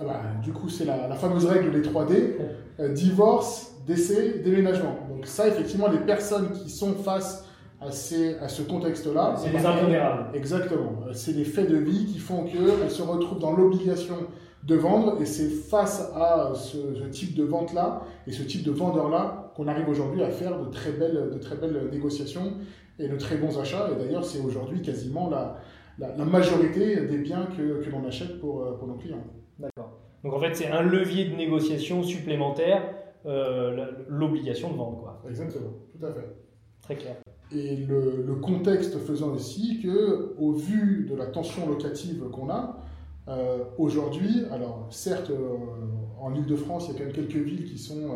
[0.00, 2.36] Ah bah, du coup, c'est la, fameuse règle des 3D,
[2.78, 4.96] euh, divorce, décès, déménagement.
[5.10, 7.44] Donc ça, effectivement, les personnes qui sont face
[7.80, 9.34] à, ces, à ce contexte-là...
[9.36, 10.34] C'est des impondérables.
[10.34, 10.92] Exactement.
[11.12, 14.16] C'est des faits de vie qui font qu'elles se retrouvent dans l'obligation
[14.62, 16.76] de vendre, et c'est face à ce,
[17.10, 20.90] type de vente-là, et ce type de vendeur-là, qu'on arrive aujourd'hui à faire de très,
[20.90, 22.54] belles, de très belles négociations
[22.98, 23.90] et de très bons achats.
[23.92, 25.58] Et d'ailleurs, c'est aujourd'hui quasiment la,
[25.98, 29.22] la, majorité des biens que, que l'on achète pour, euh, pour nos clients.
[29.58, 29.98] D'accord.
[30.24, 32.82] Donc en fait, c'est un levier de négociation supplémentaire,
[33.26, 35.00] euh, l'obligation de vendre.
[35.00, 35.22] Quoi.
[35.28, 36.26] Exactement, tout à fait.
[36.80, 37.16] Très clair.
[37.52, 42.78] Et le, contexte faisant aussi que, au vu de la tension locative qu'on a,
[43.28, 45.56] euh, aujourd'hui, alors certes, euh,
[46.18, 48.08] en Ile-de-France, il y a quand même quelques villes qui, sont,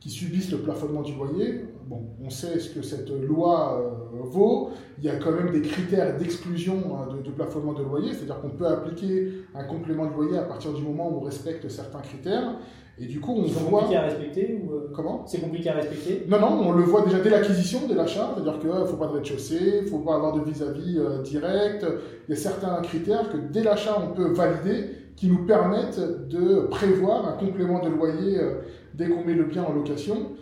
[0.00, 1.66] qui subissent le plafonnement du loyer.
[1.86, 4.70] Bon, on sait ce que cette loi vaut.
[4.98, 8.40] Il y a quand même des critères d'exclusion hein, de, de, plafonnement de loyer, c'est-à-dire
[8.40, 12.00] qu'on peut appliquer un complément de loyer à partir du moment où on respecte certains
[12.00, 12.56] critères.
[13.00, 15.24] Et du coup, on C'est compliqué à respecter ou euh, Comment?
[15.26, 16.26] C'est compliqué à respecter?
[16.28, 19.06] Non, non, on le voit déjà dès l'acquisition, dès l'achat, c'est-à-dire qu'il ne faut pas
[19.06, 21.86] de rez-de-chaussée, il ne faut pas avoir de vis-à-vis euh, direct.
[22.28, 26.66] Il y a certains critères que dès l'achat, on peut valider qui nous permettent de
[26.70, 28.60] prévoir un complément de loyer euh,
[28.94, 30.32] dès qu'on met le bien en location.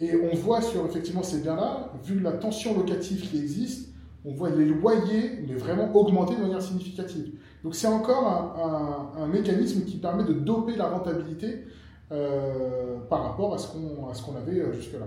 [0.00, 3.92] Et on voit sur effectivement ces biens-là, vu la tension locative qui existe,
[4.24, 7.32] on voit les loyers mais vraiment augmenter de manière significative.
[7.64, 11.64] Donc c'est encore un, mécanisme qui permet de doper la rentabilité
[12.12, 15.06] euh, par rapport à ce qu'on avait euh, jusque-là.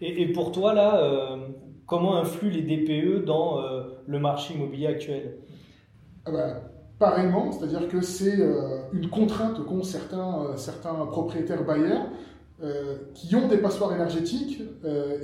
[0.00, 1.36] Et, pour toi, là, euh,
[1.86, 3.62] comment influent les DPE dans
[4.04, 5.38] le marché immobilier actuel?
[6.24, 6.60] Ah bah,
[6.98, 8.38] Pareillement, c'est-à-dire que c'est
[8.92, 12.06] une contrainte qu'ont certains, certains propriétaires bailleurs
[13.14, 14.62] qui ont des passoires énergétiques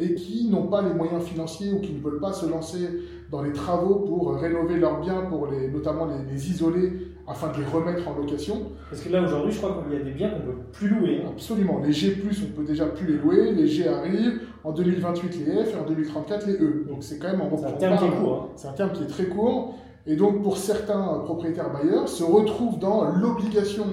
[0.01, 2.89] et qui n'ont pas les moyens financiers ou qui ne veulent pas se lancer
[3.31, 6.93] dans les travaux pour rénover leurs biens, pour les, notamment les, isoler
[7.27, 8.73] afin de les remettre en location.
[8.89, 10.89] Parce que là aujourd'hui, je crois qu'il y a des biens qu'on ne peut plus
[10.89, 11.23] louer.
[11.29, 11.81] Absolument.
[11.85, 13.53] Les G, on peut déjà plus les louer.
[13.53, 14.41] Les G arrivent.
[14.65, 16.87] En 2028, les F et en 2034, les E.
[16.89, 18.43] Donc c'est quand même en C'est un terme qui est court.
[18.43, 18.53] Hein.
[18.57, 19.75] C'est un terme qui est très court.
[20.07, 23.85] Et donc pour certains propriétaires bailleurs, se retrouvent dans l'obligation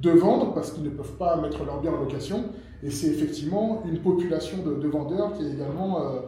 [0.00, 2.44] de vendre parce qu'ils ne peuvent pas mettre leurs biens en location.
[2.82, 6.00] Et c'est effectivement une population de, vendeurs qui est également.
[6.00, 6.20] Euh,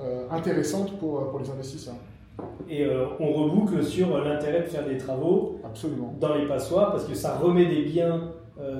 [0.00, 1.94] euh, intéressante pour, pour les investisseurs.
[2.68, 6.12] Et euh, on reboucle sur l'intérêt de faire des travaux Absolument.
[6.18, 8.32] dans les passoires parce que ça remet des biens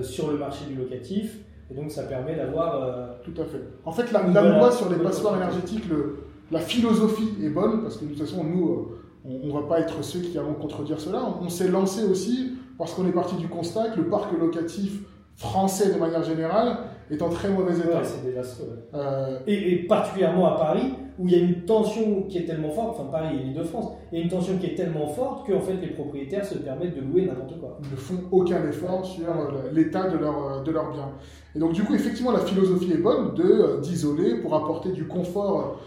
[0.03, 1.39] sur le marché du locatif
[1.71, 3.21] et donc ça permet d'avoir.
[3.23, 3.61] Tout à fait.
[3.85, 7.97] En fait, la, la loi sur les passoires énergétiques, le, la philosophie est bonne parce
[7.97, 8.89] que de toute façon, nous,
[9.25, 11.23] on ne va pas être ceux qui allons contredire cela.
[11.41, 15.01] On, s'est lancé aussi parce qu'on est parti du constat que le parc locatif
[15.37, 16.79] français de manière générale
[17.11, 18.03] est en très mauvais état.
[18.03, 18.79] c'est désastreux.
[18.95, 22.99] Euh, et, particulièrement à Paris, où il y a une tension qui est tellement forte,
[22.99, 25.61] enfin pareil, l'île de France, il y a une tension qui est tellement forte qu'en
[25.61, 27.79] fait les propriétaires se permettent de louer n'importe quoi.
[27.83, 31.11] Ils ne font aucun effort sur euh, l'état de leur, de leur bien.
[31.55, 35.81] Et donc du coup, effectivement, la philosophie est bonne de d'isoler pour apporter du confort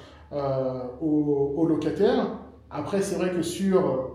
[1.02, 2.28] aux, aux, locataires.
[2.70, 4.12] Après, c'est vrai que sur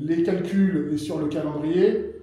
[0.00, 2.15] les calculs et sur le calendrier,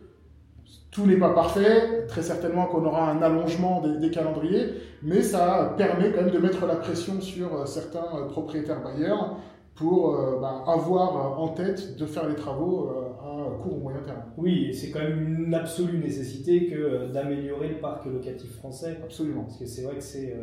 [0.94, 6.12] tout n'est pas parfait, très certainement qu'on aura un allongement des, calendriers, mais ça permet
[6.12, 9.38] quand même de mettre la pression sur euh, certains euh, propriétaires bailleurs
[9.74, 14.22] pour euh, bah, avoir en tête de faire les travaux à court ou moyen terme.
[14.38, 19.00] Oui, et c'est quand même une absolue nécessité que d'améliorer le parc locatif français.
[19.04, 19.46] Absolument.
[19.46, 20.36] Parce que c'est vrai que c'est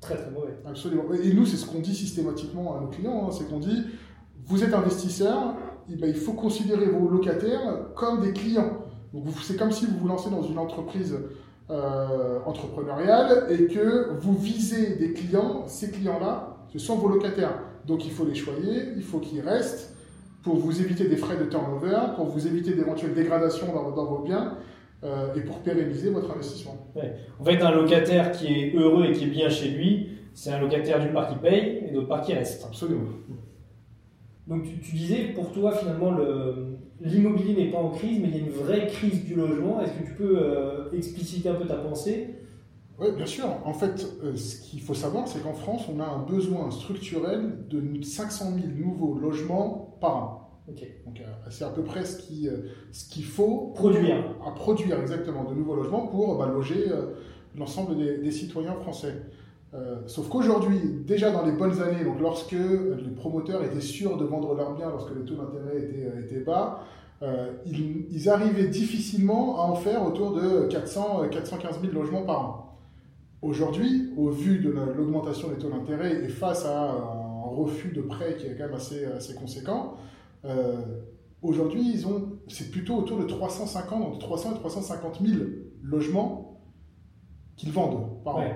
[0.00, 0.52] très très mauvais.
[0.66, 1.04] Absolument.
[1.14, 3.84] Et nous, c'est ce qu'on dit systématiquement à nos clients, hein, c'est qu'on dit,
[4.44, 5.54] vous êtes investisseur,
[5.92, 8.78] eh ben, il faut considérer vos locataires comme des clients.
[9.42, 11.16] C'est comme si vous vous lancez dans une entreprise
[11.70, 15.64] euh, entrepreneuriale et que vous visez des clients.
[15.66, 17.58] Ces clients-là, ce sont vos locataires.
[17.86, 19.94] Donc il faut les choyer, il faut qu'ils restent
[20.42, 24.18] pour vous éviter des frais de turnover, pour vous éviter d'éventuelles dégradations dans, dans, vos
[24.18, 24.58] biens.
[25.04, 26.88] Euh, et pour pérenniser votre investissement.
[27.38, 30.58] En fait, un locataire qui est heureux et qui est bien chez lui, c'est un
[30.58, 32.64] locataire d'une part qui paye et d'autre part qui reste.
[32.64, 33.10] Absolument.
[34.46, 36.16] Donc tu, disais, pour toi finalement,
[37.00, 39.80] l'immobilier n'est pas en crise, mais il y a une vraie crise du logement.
[39.80, 42.34] Est-ce que tu peux euh, expliciter un peu ta pensée?
[42.98, 43.46] Oui, bien sûr.
[43.64, 47.66] En fait, euh, ce qu'il faut savoir, c'est qu'en France, on a un besoin structurel
[47.68, 50.42] de 500 000 nouveaux logements par an.
[50.68, 52.50] Donc euh, c'est à peu près ce qu'il
[52.90, 54.34] ce qu'il faut produire.
[54.44, 56.86] À produire exactement de nouveaux logements pour bah, loger
[57.56, 59.14] l'ensemble des, des, citoyens français.
[59.76, 64.54] Euh, sauf qu'aujourd'hui, déjà dans les bonnes années, lorsque les promoteurs étaient sûrs de vendre
[64.54, 66.80] leurs biens, lorsque les taux d'intérêt étaient, euh, bas,
[67.22, 72.78] euh, ils, arrivaient difficilement à en faire autour de 400, 415 000 logements par an.
[73.42, 78.36] Aujourd'hui, au vu de l'augmentation des taux d'intérêt et face à un refus de prêt
[78.36, 79.94] qui est quand même assez, conséquent,
[81.42, 82.02] aujourd'hui,
[82.48, 85.38] c'est plutôt autour de 350, entre 300 et 350 000
[85.82, 86.60] logements
[87.56, 88.50] qu'ils vendent par an.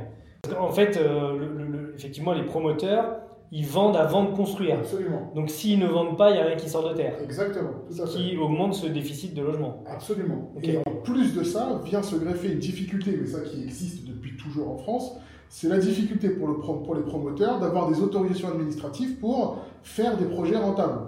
[0.59, 3.16] En fait, euh, effectivement, les promoteurs,
[3.53, 4.78] ils vendent avant de construire.
[4.78, 5.32] Absolument.
[5.34, 7.14] Donc s'ils ne vendent pas, il n'y a rien qui sort de terre.
[7.22, 7.70] Exactement.
[7.91, 9.82] ce qui augmente ce déficit de logement.
[9.86, 10.53] Absolument.
[10.62, 14.36] Et en plus de ça, vient se greffer une difficulté, mais ça qui existe depuis
[14.36, 15.16] toujours en France,
[15.49, 20.26] c'est la difficulté pour, le, pour les promoteurs d'avoir des autorisations administratives pour faire des
[20.26, 21.01] projets rentables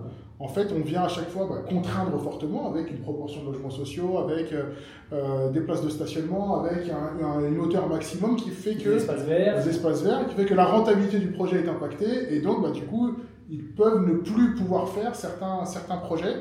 [0.43, 3.70] en fait, on vient à chaque fois bah, contraindre fortement avec une proportion de logements
[3.70, 4.70] sociaux, avec euh,
[5.12, 8.88] euh, des places de stationnement, avec une hauteur maximum qui fait que...
[8.88, 9.62] Des espaces verts.
[9.62, 12.72] Des espaces verts, qui fait que la rentabilité du projet est impactée, et donc, bah,
[12.72, 13.12] du coup,
[13.51, 16.34] ils peuvent ne plus pouvoir faire certains, certains projets.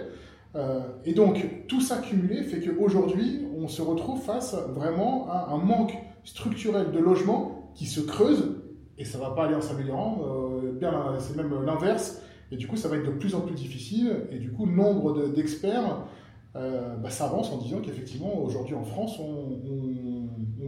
[0.56, 5.58] Euh, et donc, tout ça cumulé fait qu'aujourd'hui, on se retrouve face vraiment à un
[5.60, 8.56] manque structurel de logements qui se creuse,
[8.98, 10.24] et ça ne va pas aller en s'améliorant,
[10.80, 12.20] bien c'est même l'inverse
[12.52, 14.28] et du coup, ça va être de plus en plus difficile.
[14.32, 16.06] Et du coup, nombre d'experts
[16.56, 19.60] euh, bah, s'avancent en disant qu'effectivement, aujourd'hui en France, on,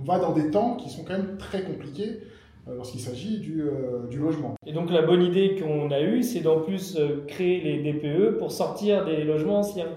[0.05, 2.19] va dans des temps qui sont quand même très compliqués
[2.67, 4.55] euh, lorsqu'il s'agit du, euh, du, logement.
[4.65, 8.51] Et donc la bonne idée qu'on a eue, c'est d'en plus créer les DPE pour
[8.51, 9.87] sortir des logements anciens.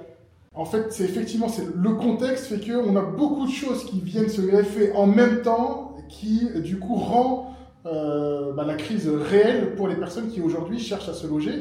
[0.55, 4.29] En fait, c'est effectivement c'est le contexte fait qu'on a beaucoup de choses qui viennent
[4.29, 7.57] se greffer en même temps, qui du coup rend
[7.87, 11.53] euh, bah, la crise réelle pour les personnes qui aujourd'hui cherchent à se loger.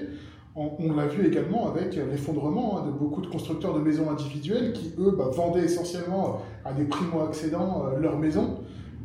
[0.57, 4.93] On, l'a vu également avec l'effondrement hein, de beaucoup de constructeurs de maisons individuelles qui,
[4.97, 8.59] eux, bah, vendaient essentiellement à des primo-accédants euh, leurs maisons.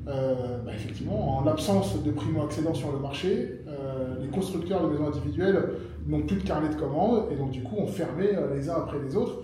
[0.07, 3.57] Euh, bah, effectivement, en l'absence de primo-accédants sur le marché,
[4.21, 5.71] les constructeurs de maisons individuelles
[6.07, 8.99] n'ont plus de carnet de commandes et donc du coup ont fermé les uns après
[9.01, 9.39] les autres.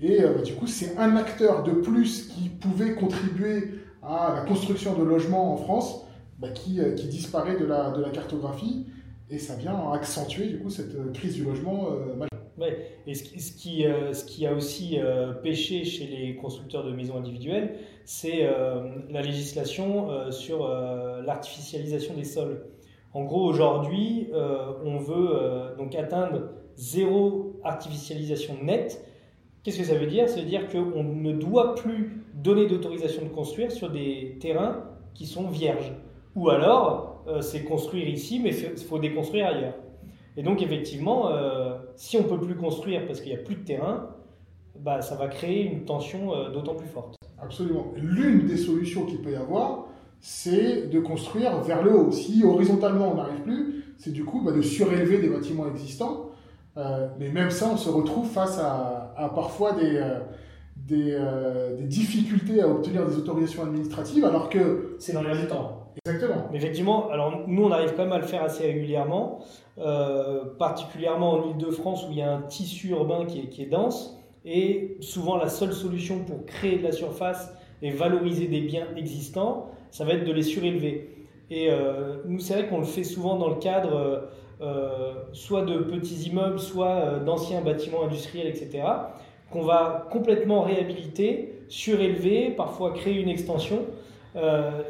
[0.00, 5.04] Et du coup, c'est un acteur de plus qui pouvait contribuer à la construction de
[5.04, 6.06] logements en France
[6.38, 8.86] bah, qui, euh, disparaît de la cartographie
[9.30, 12.28] et ça vient accentuer du coup cette euh, crise du logement euh, majeure.
[12.58, 12.86] Ouais.
[13.06, 13.86] Et ce, qui,
[14.26, 14.98] qui a aussi
[15.42, 18.46] pêché chez les constructeurs de maisons individuelles, c'est
[19.08, 22.66] la législation sur l'artificialisation des sols.
[23.14, 24.28] En gros, aujourd'hui,
[24.84, 29.02] on veut donc atteindre zéro artificialisation nette.
[29.62, 30.28] Qu'est-ce que ça veut dire?
[30.28, 35.26] Ça veut dire qu'on ne doit plus donner d'autorisation de construire sur des terrains qui
[35.26, 35.92] sont vierges.
[36.36, 39.74] Ou alors, euh, c'est construire ici, mais il faut déconstruire ailleurs.
[40.36, 43.56] Et donc, effectivement, euh, si on ne peut plus construire parce qu'il n'y a plus
[43.56, 44.10] de terrain,
[44.78, 47.16] bah, ça va créer une tension euh, d'autant plus forte.
[47.40, 47.92] Absolument.
[47.96, 49.86] L'une des solutions qu'il peut y avoir,
[50.20, 52.10] c'est de construire vers le haut.
[52.10, 56.30] Si horizontalement on n'arrive plus, c'est du coup bah, de surélever des bâtiments existants.
[57.18, 60.02] mais même ça, on se retrouve face à, à parfois des,
[60.76, 61.18] des,
[61.78, 64.96] des, difficultés à obtenir des autorisations administratives, alors que...
[64.98, 66.48] C'est dans l'air du temps Exactement.
[66.50, 69.40] Mais effectivement, alors nous, on arrive quand même à le faire assez régulièrement,
[69.78, 74.16] euh, particulièrement en Ile-de-France où il y a un tissu urbain qui est, dense.
[74.44, 79.70] Et souvent, la seule solution pour créer de la surface et valoriser des biens existants,
[79.90, 81.26] ça va être de les surélever.
[81.50, 84.28] Et euh, nous, c'est vrai qu'on le fait souvent dans le cadre
[84.60, 88.82] euh, soit de petits immeubles, soit d'anciens bâtiments industriels, etc.,
[89.50, 93.80] qu'on va complètement réhabiliter, surélever, parfois créer une extension.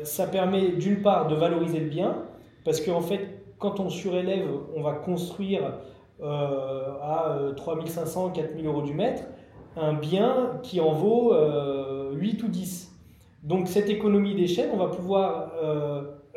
[0.03, 2.18] Ça permet d'une part de valoriser le bien,
[2.64, 5.62] parce qu'en fait, quand on surélève, on va construire
[6.22, 9.22] à 3500, 4000 euros du mètre
[9.76, 11.34] un bien qui en vaut
[12.12, 12.95] 8 ou 10.
[13.43, 15.53] Donc cette économie d'échelle, on va pouvoir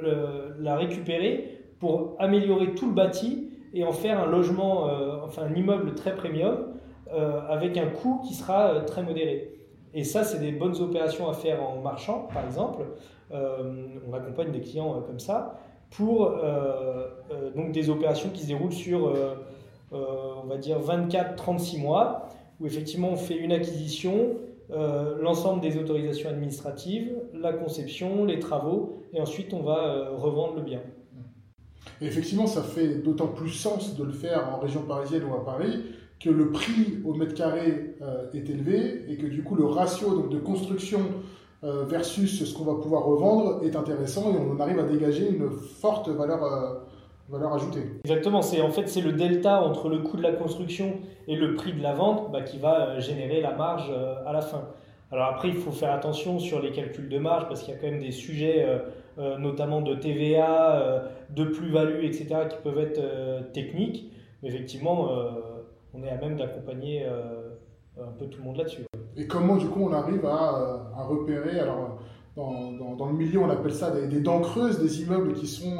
[0.01, 5.53] la récupérer pour améliorer tout le bâti et en faire un logement, euh, enfin un
[5.53, 6.67] immeuble très premium
[7.13, 9.53] euh, avec un coût qui sera euh, très modéré.
[9.93, 12.83] Et ça, c'est des bonnes opérations à faire en marchand, par exemple.
[13.31, 15.59] on accompagne des clients comme ça
[15.91, 16.31] pour
[17.55, 19.13] donc des opérations qui se déroulent sur,
[19.91, 22.27] on va dire, 24-36 mois,
[22.59, 24.37] où effectivement on fait une acquisition,
[24.71, 30.55] euh, l'ensemble des autorisations administratives, la conception, les travaux, et ensuite on va euh, revendre
[30.55, 30.81] le bien.
[32.01, 35.43] Et effectivement, ça fait d'autant plus sens de le faire en région parisienne ou à
[35.43, 35.83] Paris
[36.23, 40.15] que le prix au mètre carré euh, est élevé et que du coup le ratio
[40.15, 40.99] donc, de construction
[41.87, 46.09] versus ce qu'on va pouvoir revendre est intéressant et on arrive à dégager une forte
[46.09, 46.83] valeur
[47.29, 47.83] valeur ajoutée.
[48.03, 50.93] Exactement, c'est en fait c'est le delta entre le coût de la construction
[51.27, 54.33] et le prix de la vente bah, qui va euh, générer la marge euh, à
[54.33, 54.67] la fin.
[55.11, 57.79] Alors après, il faut faire attention sur les calculs de marge parce qu'il y a
[57.79, 58.65] quand même des sujets,
[59.19, 62.99] euh, notamment de TVA, de plus-value, etc., qui peuvent être
[63.53, 64.11] techniques.
[64.41, 65.09] Mais effectivement,
[65.93, 68.85] on est à même d'accompagner un peu tout le monde là-dessus.
[69.15, 71.99] Et comment, du coup, on arrive à, à repérer alors,
[72.35, 75.77] dans, dans, le milieu, on appelle ça des, dents creuses, des immeubles qui sont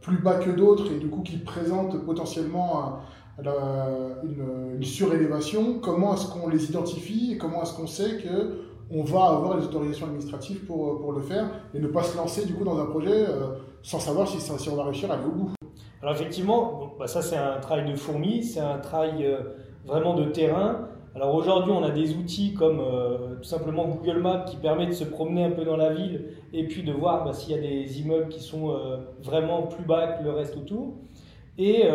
[0.00, 3.00] plus bas que d'autres et du coup qui présentent potentiellement
[3.38, 9.26] une, surélévation, comment est-ce qu'on les identifie et comment est-ce qu'on sait que on va
[9.26, 12.64] avoir les autorisations administratives pour, pour le faire et ne pas se lancer du coup
[12.64, 15.59] dans un projet euh, sans savoir si, si, on va réussir à aller au bout?
[16.02, 19.40] Alors effectivement, bah, ça c'est un travail de fourmi, c'est un travail euh,
[19.84, 20.88] vraiment de terrain.
[21.14, 24.92] Alors aujourd'hui, on a des outils comme euh, tout simplement Google Maps qui permet de
[24.92, 27.60] se promener un peu dans la ville et puis de voir bah, s'il y a
[27.60, 30.94] des immeubles qui sont euh, vraiment plus bas que le reste autour.
[31.58, 31.90] Et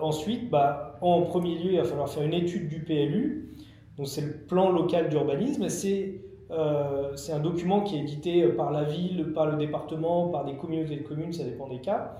[0.00, 3.54] ensuite, bah, en premier lieu, il va falloir faire une étude du PLU.
[3.96, 5.68] Donc c'est le plan local d'urbanisme.
[5.68, 10.96] C'est un document qui est édité par la ville, par le département, par des communautés
[10.96, 12.16] de communes, ça dépend des cas,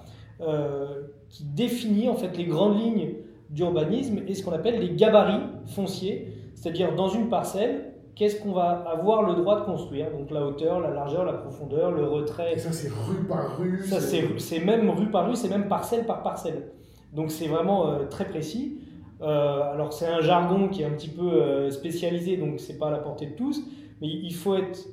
[1.29, 3.15] qui définit en fait les grandes lignes
[3.51, 8.85] d'urbanisme et ce qu'on appelle les gabarits fonciers c'est-à-dire dans une parcelle, qu'est-ce qu'on va
[8.91, 10.11] avoir le droit de construire?
[10.11, 12.55] Donc la hauteur, la largeur, la profondeur, le retrait.
[12.55, 13.85] Et ça c'est rue par rue.
[13.85, 16.69] Ça c'est même rue par rue, c'est même parcelle par parcelle.
[17.13, 18.79] Donc c'est vraiment euh, très précis.
[19.21, 22.89] Euh, alors c'est un jargon qui est un petit peu euh, spécialisé, donc c'est pas
[22.89, 23.61] à la portée de tous,
[24.01, 24.89] mais il faut être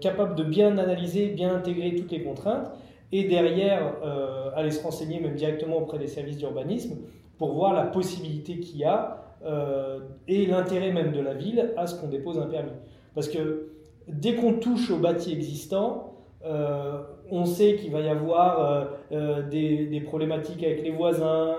[0.00, 2.70] capable de bien analyser, bien intégrer toutes les contraintes,
[3.16, 3.94] et derrière
[4.56, 6.96] aller se renseigner même directement auprès des services d'urbanisme
[7.38, 11.86] pour voir la possibilité qu'il y a euh, et l'intérêt même de la ville à
[11.86, 12.70] ce qu'on dépose un permis.
[13.14, 13.72] Parce que
[14.08, 20.00] dès qu'on touche au bâti existant, euh, on sait qu'il va y avoir euh, des,
[20.00, 21.56] problématiques avec les voisins,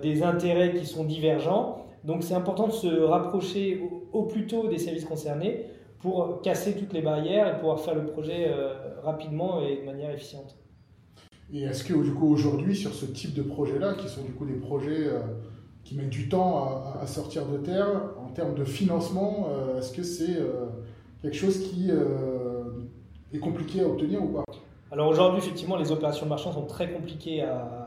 [0.00, 1.86] des intérêts qui sont divergents.
[2.04, 5.66] Donc c'est important de se rapprocher au, plus tôt des services concernés
[6.00, 8.48] pour casser toutes les barrières et pouvoir faire le projet
[9.02, 10.56] rapidement et de manière efficiente.
[11.52, 14.46] Et est-ce que du coup aujourd'hui sur ce type de projet-là, qui sont du coup
[14.46, 15.10] des projets
[15.84, 17.88] qui mettent du temps à, sortir de terre.
[18.24, 20.66] En termes de financement, euh, est-ce que c'est euh,
[21.20, 22.64] quelque chose qui euh,
[23.32, 24.44] est compliqué à obtenir ou pas?
[24.90, 27.78] Alors aujourd'hui, effectivement, les opérations de marchand sont très compliquées à,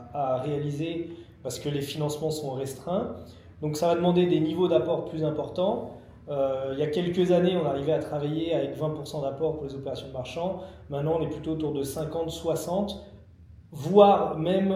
[0.42, 1.10] réaliser
[1.42, 3.16] parce que les financements sont restreints.
[3.60, 5.90] Donc ça va demander des niveaux d'apport plus importants.
[6.28, 10.08] il y a quelques années, on arrivait à travailler avec 20% d'apport pour les opérations
[10.08, 10.62] de marchand.
[10.88, 13.04] Maintenant, on est plutôt autour de 50, 60,
[13.78, 14.74] voire même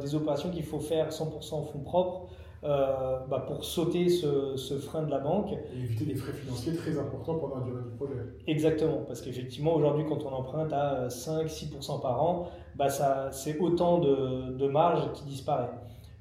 [0.00, 2.28] des opérations qu'il faut faire 100% en fonds propres.
[2.64, 5.52] Euh, bah, pour sauter ce, frein de la banque.
[5.52, 8.14] Et éviter des frais financiers très importants pendant la durée du projet.
[8.48, 12.88] Exactement, parce qu'effectivement, aujourd'hui, quand on emprunte à 5-6% par an, bah,
[13.30, 15.70] c'est autant de, de, marge qui disparaît.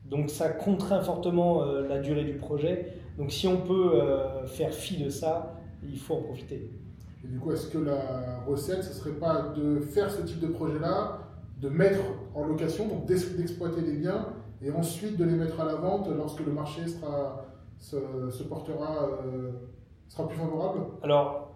[0.05, 2.93] Donc ça contraint fortement euh, la durée du projet.
[3.17, 6.69] Donc si on peut euh, faire fi de ça, il faut en profiter.
[7.23, 10.47] Et du coup, est-ce que la recette, ce serait pas de faire ce type de
[10.47, 11.24] projet-là,
[11.57, 12.01] de mettre
[12.33, 14.27] en location, donc d'exploiter les biens
[14.61, 17.45] et ensuite de les mettre à la vente lorsque le marché sera,
[17.79, 19.51] se, portera, euh,
[20.07, 20.81] sera plus favorable?
[21.03, 21.55] Alors,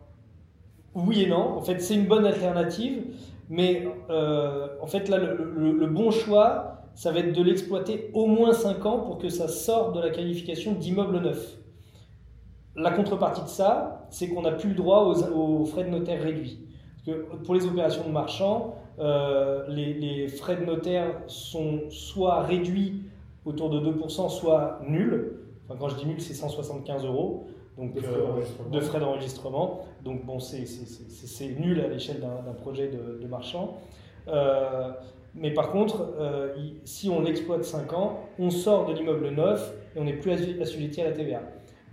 [0.95, 1.58] oui et non.
[1.58, 3.14] En fait, c'est une bonne alternative.
[3.50, 8.86] Mais en fait, là, le, bon choix, ça va être de l'exploiter au moins 5
[8.86, 11.58] ans pour que ça sorte de la qualification d'immeuble neuf.
[12.76, 16.60] La contrepartie de ça, c'est qu'on n'a plus le droit aux, frais de notaire réduits.
[17.06, 18.76] Parce que pour les opérations de marchand,
[19.70, 23.04] les, les, frais de notaire sont soit réduits
[23.45, 25.39] autour de 2%, soit nuls.
[25.66, 27.45] Enfin, quand je dis nul, c'est 175 euros
[27.80, 29.82] donc, de frais d'enregistrement.
[30.04, 30.66] donc bon, c'est
[31.60, 33.78] nul à l'échelle d'un projet de, marchand.
[34.28, 34.91] Euh,
[35.36, 40.00] mais par contre, euh, si on l'exploite 5 ans, on sort de l'immeuble neuf et
[40.00, 40.32] on n'est plus
[40.62, 41.41] assujetti à la TVA.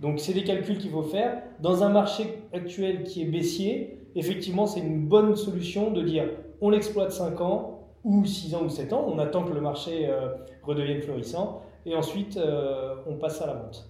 [0.01, 1.41] Donc c'est des calculs qu'il faut faire.
[1.61, 6.25] Dans un marché actuel qui est baissier, effectivement, c'est une bonne solution de dire
[6.61, 10.07] on l'exploite 5 ans ou 6 ans ou 7 ans, on attend que le marché
[10.07, 10.29] euh,
[10.63, 12.37] redevienne florissant et ensuite
[13.07, 13.87] on passe à la vente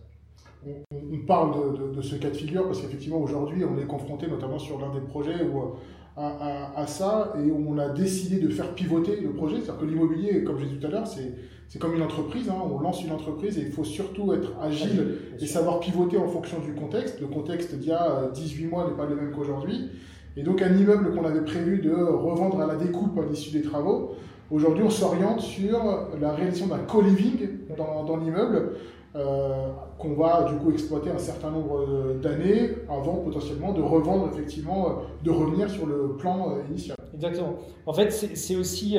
[0.65, 4.79] on, parle de, ce cas de figure parce qu'effectivement aujourd'hui on est confronté notamment sur
[4.79, 5.75] l'un des projets où,
[6.17, 9.57] à, ça et où on a décidé de faire pivoter le projet.
[9.57, 12.49] C'est-à-dire que l'immobilier, comme j'ai dit tout à l'heure, c'est comme une entreprise.
[12.49, 12.55] Hein.
[12.63, 16.59] on lance une entreprise et il faut surtout être agile et savoir pivoter en fonction
[16.59, 17.21] du contexte.
[17.21, 19.91] Le contexte d'il y a 18 euh, mois n'est pas le même qu'aujourd'hui.
[20.37, 23.63] Et donc un immeuble qu'on avait prévu de revendre à la découpe à l'issue des
[23.63, 24.11] travaux,
[24.51, 25.79] aujourd'hui on s'oriente sur
[26.21, 28.73] la réalisation d'un co-living dans, l'immeuble
[29.15, 34.29] euh, qu'on va du coup exploiter un certain nombre euh, d'années avant potentiellement de revendre
[34.31, 34.91] effectivement, euh,
[35.23, 36.95] de revenir sur le plan initial.
[37.15, 37.55] Exactement.
[37.87, 38.95] En fait, c'est aussi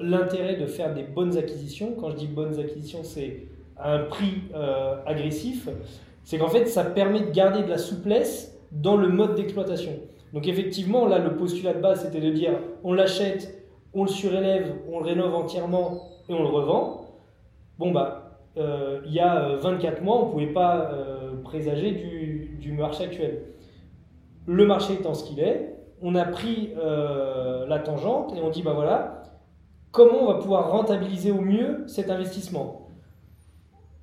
[0.00, 1.92] l'intérêt de faire des bonnes acquisitions.
[2.00, 3.42] Quand je dis bonnes acquisitions, c'est
[3.78, 4.44] un prix
[5.04, 5.68] agressif.
[6.24, 9.92] C'est qu'en fait, ça permet de garder de la souplesse dans le mode d'exploitation.
[10.32, 12.52] Donc effectivement, là, le postulat de base, c'était de dire
[12.84, 13.58] on l'achète,
[13.94, 17.06] on le surélève, on le rénove entièrement et on le revend.
[17.78, 21.92] Bon, bah, euh, il y a 24 euh, mois, on ne pouvait pas euh, présager
[21.92, 23.42] du, marché actuel.
[24.46, 28.72] Le marché étant ce qu'il est, on a pris la tangente et on dit, bah
[28.72, 29.24] voilà,
[29.90, 32.88] comment on va pouvoir rentabiliser au mieux cet investissement?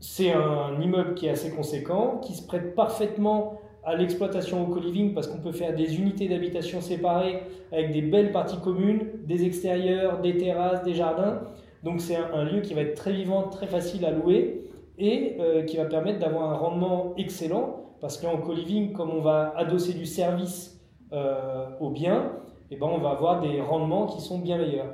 [0.02, 5.14] C'est un immeuble qui est assez conséquent, qui se prête parfaitement à l'exploitation au co-living
[5.14, 10.22] parce qu'on peut faire des unités d'habitation séparées avec des belles parties communes, des extérieurs,
[10.22, 11.42] des terrasses, des jardins.
[11.84, 14.64] Donc c'est un, lieu qui va être très vivant, très facile à louer
[14.98, 19.54] et euh, qui va permettre d'avoir un rendement excellent parce qu'en co-living, comme on va
[19.56, 20.82] adosser du service
[21.14, 22.32] euh, au bien,
[22.72, 24.94] eh ben on va avoir des rendements qui sont bien meilleurs.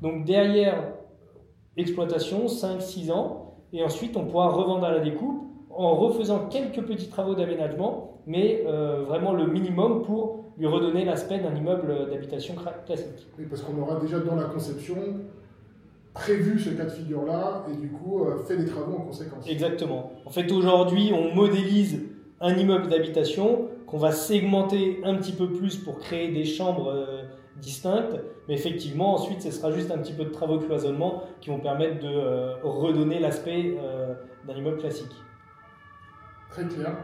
[0.00, 0.94] Donc derrière
[1.76, 7.08] exploitation, 5-6 ans, et ensuite on pourra revendre à la découpe en refaisant quelques petits
[7.08, 12.54] travaux d'aménagement, mais euh, vraiment le minimum pour lui redonner l'aspect d'un immeuble d'habitation
[12.86, 13.26] classique.
[13.38, 14.96] Oui, parce qu'on aura déjà dans la conception
[16.14, 19.48] prévu ce cas de figure-là et du coup euh, fait des travaux en conséquence.
[19.48, 20.12] Exactement.
[20.26, 22.02] En fait, aujourd'hui, on modélise
[22.40, 27.22] un immeuble d'habitation qu'on va segmenter un petit peu plus pour créer des chambres euh,
[27.60, 28.16] distinctes.
[28.48, 31.60] Mais effectivement, ensuite, ce sera juste un petit peu de travaux de cloisonnement qui vont
[31.60, 33.76] permettre de euh, redonner l'aspect
[34.46, 35.12] d'un immeuble classique.
[36.50, 36.96] Très clair.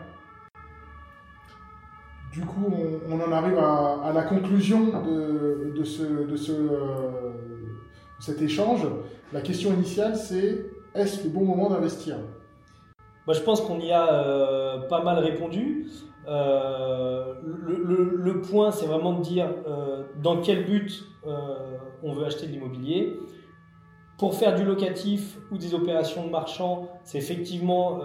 [2.38, 2.72] Du coup,
[3.10, 6.52] on, en arrive à, la conclusion de, ce, ce
[8.20, 8.86] cet échange,
[9.32, 12.14] la question initiale c'est est-ce le bon moment d'investir?
[13.26, 15.88] Moi, Je pense qu'on y a euh, pas mal répondu.
[16.28, 21.06] Euh, le, point, c'est vraiment de dire euh, dans quel but
[22.04, 23.18] on veut acheter de l'immobilier.
[24.18, 28.00] Pour faire du locatif ou des opérations de marchand, c'est effectivement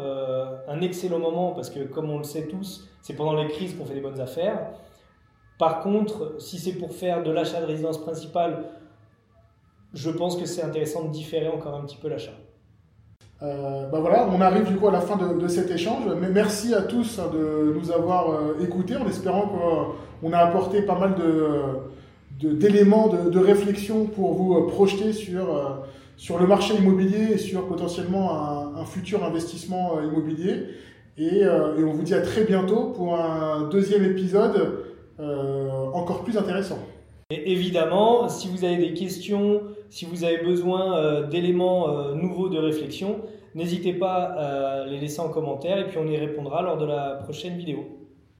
[0.67, 3.85] un excellent moment parce que, comme on le sait tous, c'est pendant les crises qu'on
[3.85, 4.59] fait des bonnes affaires.
[5.57, 8.63] Par contre, si c'est pour faire de l'achat de résidence principale
[9.93, 12.33] je pense que c'est intéressant de différer encore un petit peu l'achat.
[13.41, 16.03] Euh, bah voilà, on arrive du coup à la fin de, cet échange.
[16.19, 19.51] Mais merci à tous hein, de nous avoir euh, écoutés en espérant
[20.21, 21.15] qu'on a apporté pas mal
[22.41, 25.77] d'éléments de, de, réflexion pour vous euh, projeter sur,
[26.17, 30.65] sur le marché immobilier et sur potentiellement un, futur investissement immobilier.
[31.17, 34.85] Et, et, on vous dit à très bientôt pour un deuxième épisode
[35.93, 36.79] encore plus intéressant.
[37.29, 42.49] Et évidemment, si vous avez des questions, si vous avez besoin euh, d'éléments euh, nouveaux
[42.49, 43.21] de réflexion,
[43.55, 47.21] n'hésitez pas à les laisser en commentaire et puis on y répondra lors de la
[47.23, 48.02] prochaine vidéo.